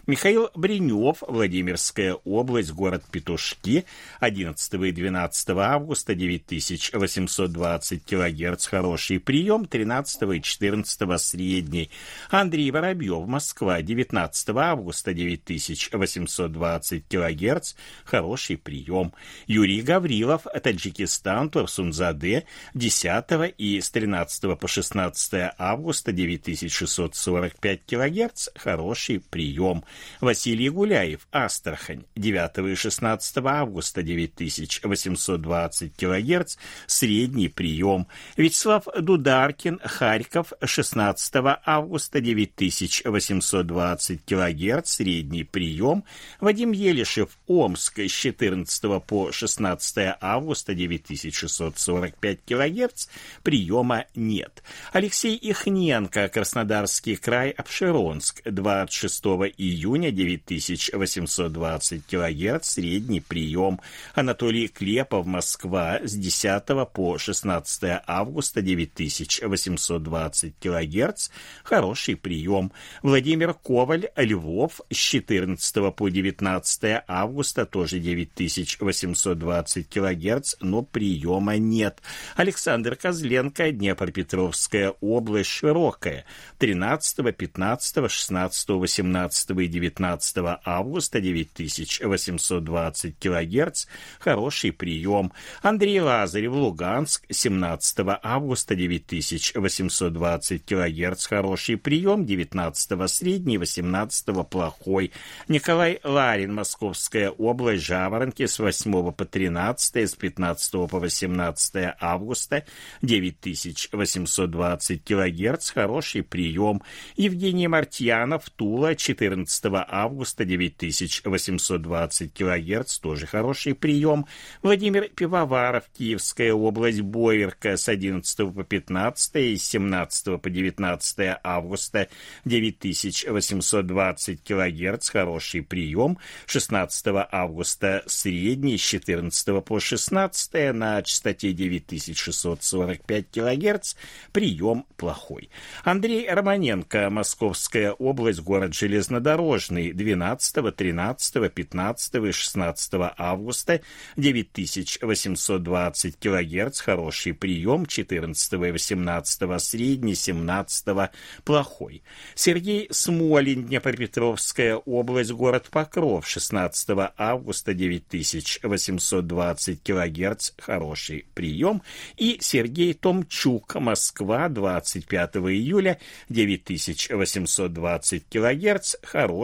Михаил 0.06 0.48
Бринев, 0.54 1.18
Владимирская 1.20 2.14
область, 2.24 2.72
город 2.72 3.04
Петушки, 3.10 3.84
11 4.20 4.74
и 4.74 4.92
12 4.92 5.50
августа, 5.50 6.14
9820 6.14 8.04
килогерц, 8.04 8.66
хороший 8.66 9.20
прием, 9.20 9.66
13 9.66 10.22
и 10.36 10.42
14 10.42 11.20
средний. 11.20 11.90
Андрей 12.30 12.70
Воробьев, 12.70 13.26
Москва, 13.26 13.82
19 13.82 14.48
августа, 14.56 15.12
9820 15.12 17.06
килогерц, 17.06 17.74
хороший 18.04 18.56
прием. 18.56 19.12
Юрий 19.46 19.82
Гаврилов, 19.82 20.46
Таджикистан, 20.62 21.50
Турсунзаде, 21.50 22.46
10 22.74 23.54
и 23.58 23.80
с 23.80 23.90
13 23.90 24.58
по 24.58 24.66
16 24.66 25.52
августа, 25.58 26.12
9645 26.12 27.84
килогерц, 27.84 28.48
хороший 28.56 29.20
прием. 29.20 29.84
Василий 30.20 30.70
Гуляев, 30.70 31.26
Астрахань, 31.32 32.04
9 32.16 32.72
и 32.72 32.74
16 32.74 33.36
августа 33.38 34.02
9820 34.02 35.96
кГц, 35.96 36.56
средний 36.86 37.48
прием. 37.48 38.06
Вячеслав 38.36 38.84
Дударкин, 38.98 39.80
Харьков, 39.82 40.52
16 40.62 41.34
августа 41.64 42.20
9820 42.20 44.20
кГц, 44.24 44.90
средний 44.90 45.44
прием. 45.44 46.04
Вадим 46.40 46.72
Елишев, 46.72 47.38
Омск, 47.46 48.00
с 48.00 48.10
14 48.10 49.02
по 49.04 49.32
16 49.32 50.16
августа 50.20 50.74
9645 50.74 52.38
кГц, 52.46 53.06
приема 53.42 54.04
нет. 54.14 54.62
Алексей 54.92 55.36
Ихненко, 55.36 56.28
Краснодарский 56.28 57.16
край, 57.16 57.50
Обширонск, 57.50 58.42
26 58.44 59.24
июня 59.56 59.79
июня 59.80 60.10
9820 60.10 62.06
кГц, 62.06 62.68
средний 62.68 63.20
прием. 63.20 63.80
Анатолий 64.14 64.68
Клепов, 64.68 65.24
Москва, 65.26 66.00
с 66.02 66.14
10 66.14 66.62
по 66.92 67.16
16 67.16 68.02
августа 68.06 68.60
9820 68.60 70.54
кГц, 70.60 71.30
хороший 71.64 72.16
прием. 72.16 72.72
Владимир 73.02 73.54
Коваль, 73.54 74.10
Львов, 74.16 74.82
с 74.90 74.96
14 74.96 75.94
по 75.94 76.08
19 76.10 77.02
августа, 77.08 77.64
тоже 77.64 78.00
9820 78.00 79.88
кГц, 79.88 80.56
но 80.60 80.82
приема 80.82 81.56
нет. 81.56 82.02
Александр 82.36 82.96
Козленко, 82.96 83.72
Днепропетровская 83.72 84.90
область, 85.00 85.48
Широкая, 85.50 86.26
13, 86.58 87.34
15, 87.34 88.10
16, 88.10 88.68
18 88.68 89.50
и 89.50 89.69
19 89.70 90.58
августа 90.64 91.20
9820 91.20 93.18
кГц, 93.18 93.86
хороший 94.18 94.72
прием. 94.72 95.32
Андрей 95.62 96.00
Лазарев, 96.00 96.52
Луганск, 96.52 97.24
17 97.30 97.98
августа 98.22 98.74
9820 98.74 100.64
кГц, 100.64 101.26
хороший 101.26 101.76
прием, 101.76 102.26
19 102.26 103.10
средний, 103.10 103.58
18 103.58 104.48
плохой. 104.48 105.12
Николай 105.48 106.00
Ларин, 106.04 106.54
Московская 106.54 107.30
область, 107.30 107.84
Жаворонки, 107.84 108.46
с 108.46 108.58
8 108.58 109.12
по 109.12 109.24
13, 109.24 109.96
с 109.96 110.14
15 110.14 110.72
по 110.88 110.98
18 110.98 111.94
августа, 112.00 112.64
9820 113.02 115.04
кГц, 115.04 115.70
хороший 115.70 116.22
прием. 116.22 116.82
Евгений 117.16 117.68
Мартьянов, 117.68 118.48
Тула, 118.50 118.94
14 118.94 119.59
15 119.60 119.86
августа 119.88 120.44
9820 120.44 122.32
кГц, 122.32 122.98
тоже 122.98 123.26
хороший 123.26 123.74
прием. 123.74 124.26
Владимир 124.62 125.08
Пивоваров, 125.08 125.84
Киевская 125.96 126.52
область, 126.54 127.02
Боярка 127.02 127.76
с 127.76 127.88
11 127.88 128.54
по 128.54 128.64
15 128.64 129.36
и 129.36 129.56
с 129.56 129.64
17 129.64 130.40
по 130.40 130.50
19 130.50 131.38
августа 131.42 132.08
9820 132.44 134.42
кГц, 134.42 135.08
хороший 135.10 135.62
прием. 135.62 136.18
16 136.46 137.06
августа 137.30 138.02
средний, 138.06 138.78
с 138.78 138.82
14 138.82 139.64
по 139.64 139.78
16 139.78 140.74
на 140.74 141.02
частоте 141.02 141.52
9645 141.52 143.26
кГц, 143.30 143.94
прием 144.32 144.86
плохой. 144.96 145.50
Андрей 145.84 146.28
Романенко, 146.28 147.10
Московская 147.10 147.92
область, 147.92 148.40
город 148.40 148.74
Железнодорожный, 148.74 149.49
12, 149.58 150.76
13, 150.76 151.52
15 151.52 152.14
и 152.14 152.32
16 152.32 152.92
августа, 153.16 153.80
9820 154.16 156.18
кГц, 156.18 156.80
хороший 156.80 157.34
прием, 157.34 157.86
14 157.86 158.52
и 158.52 158.56
18 158.56 159.62
средний, 159.62 160.14
17 160.14 161.10
плохой. 161.44 162.02
Сергей 162.34 162.88
Смолин, 162.90 163.66
Днепропетровская 163.66 164.76
область, 164.76 165.32
город 165.32 165.68
Покров, 165.70 166.28
16 166.28 166.90
августа, 167.16 167.74
9820 167.74 169.82
кГц, 169.82 170.50
хороший 170.58 171.26
прием. 171.34 171.82
И 172.16 172.38
Сергей 172.40 172.94
Томчук, 172.94 173.74
Москва, 173.76 174.48
25 174.48 175.36
июля, 175.36 175.98
9820 176.28 178.24
кГц, 178.28 178.96
хороший 179.02 179.39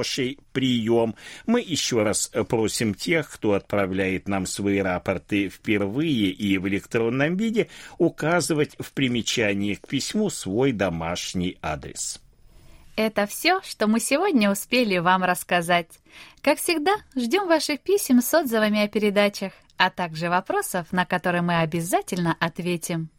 прием. 0.53 1.15
Мы 1.47 1.61
еще 1.61 2.03
раз 2.03 2.31
просим 2.49 2.95
тех, 2.95 3.31
кто 3.31 3.53
отправляет 3.53 4.29
нам 4.29 4.47
свои 4.47 4.79
рапорты 4.79 5.49
впервые 5.49 6.31
и 6.31 6.59
в 6.59 6.69
электронном 6.69 7.37
виде, 7.37 7.69
указывать 7.99 8.77
в 8.79 8.93
примечании 8.93 9.75
к 9.75 9.87
письму 9.87 10.31
свой 10.31 10.73
домашний 10.73 11.59
адрес. 11.63 12.21
Это 12.97 13.27
все, 13.27 13.61
что 13.63 13.87
мы 13.87 14.01
сегодня 14.01 14.51
успели 14.51 14.97
вам 14.99 15.23
рассказать. 15.23 15.89
Как 16.41 16.59
всегда, 16.59 16.95
ждем 17.15 17.47
ваших 17.47 17.81
писем 17.81 18.23
с 18.23 18.33
отзывами 18.33 18.83
о 18.83 18.89
передачах, 18.89 19.53
а 19.77 19.91
также 19.91 20.31
вопросов, 20.31 20.93
на 20.93 21.05
которые 21.05 21.43
мы 21.43 21.61
обязательно 21.61 22.35
ответим. 22.41 23.11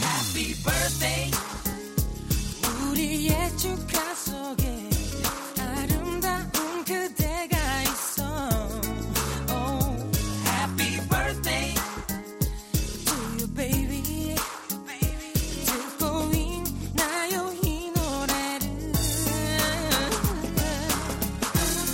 Happy 0.00 0.54
birthday. 0.64 1.34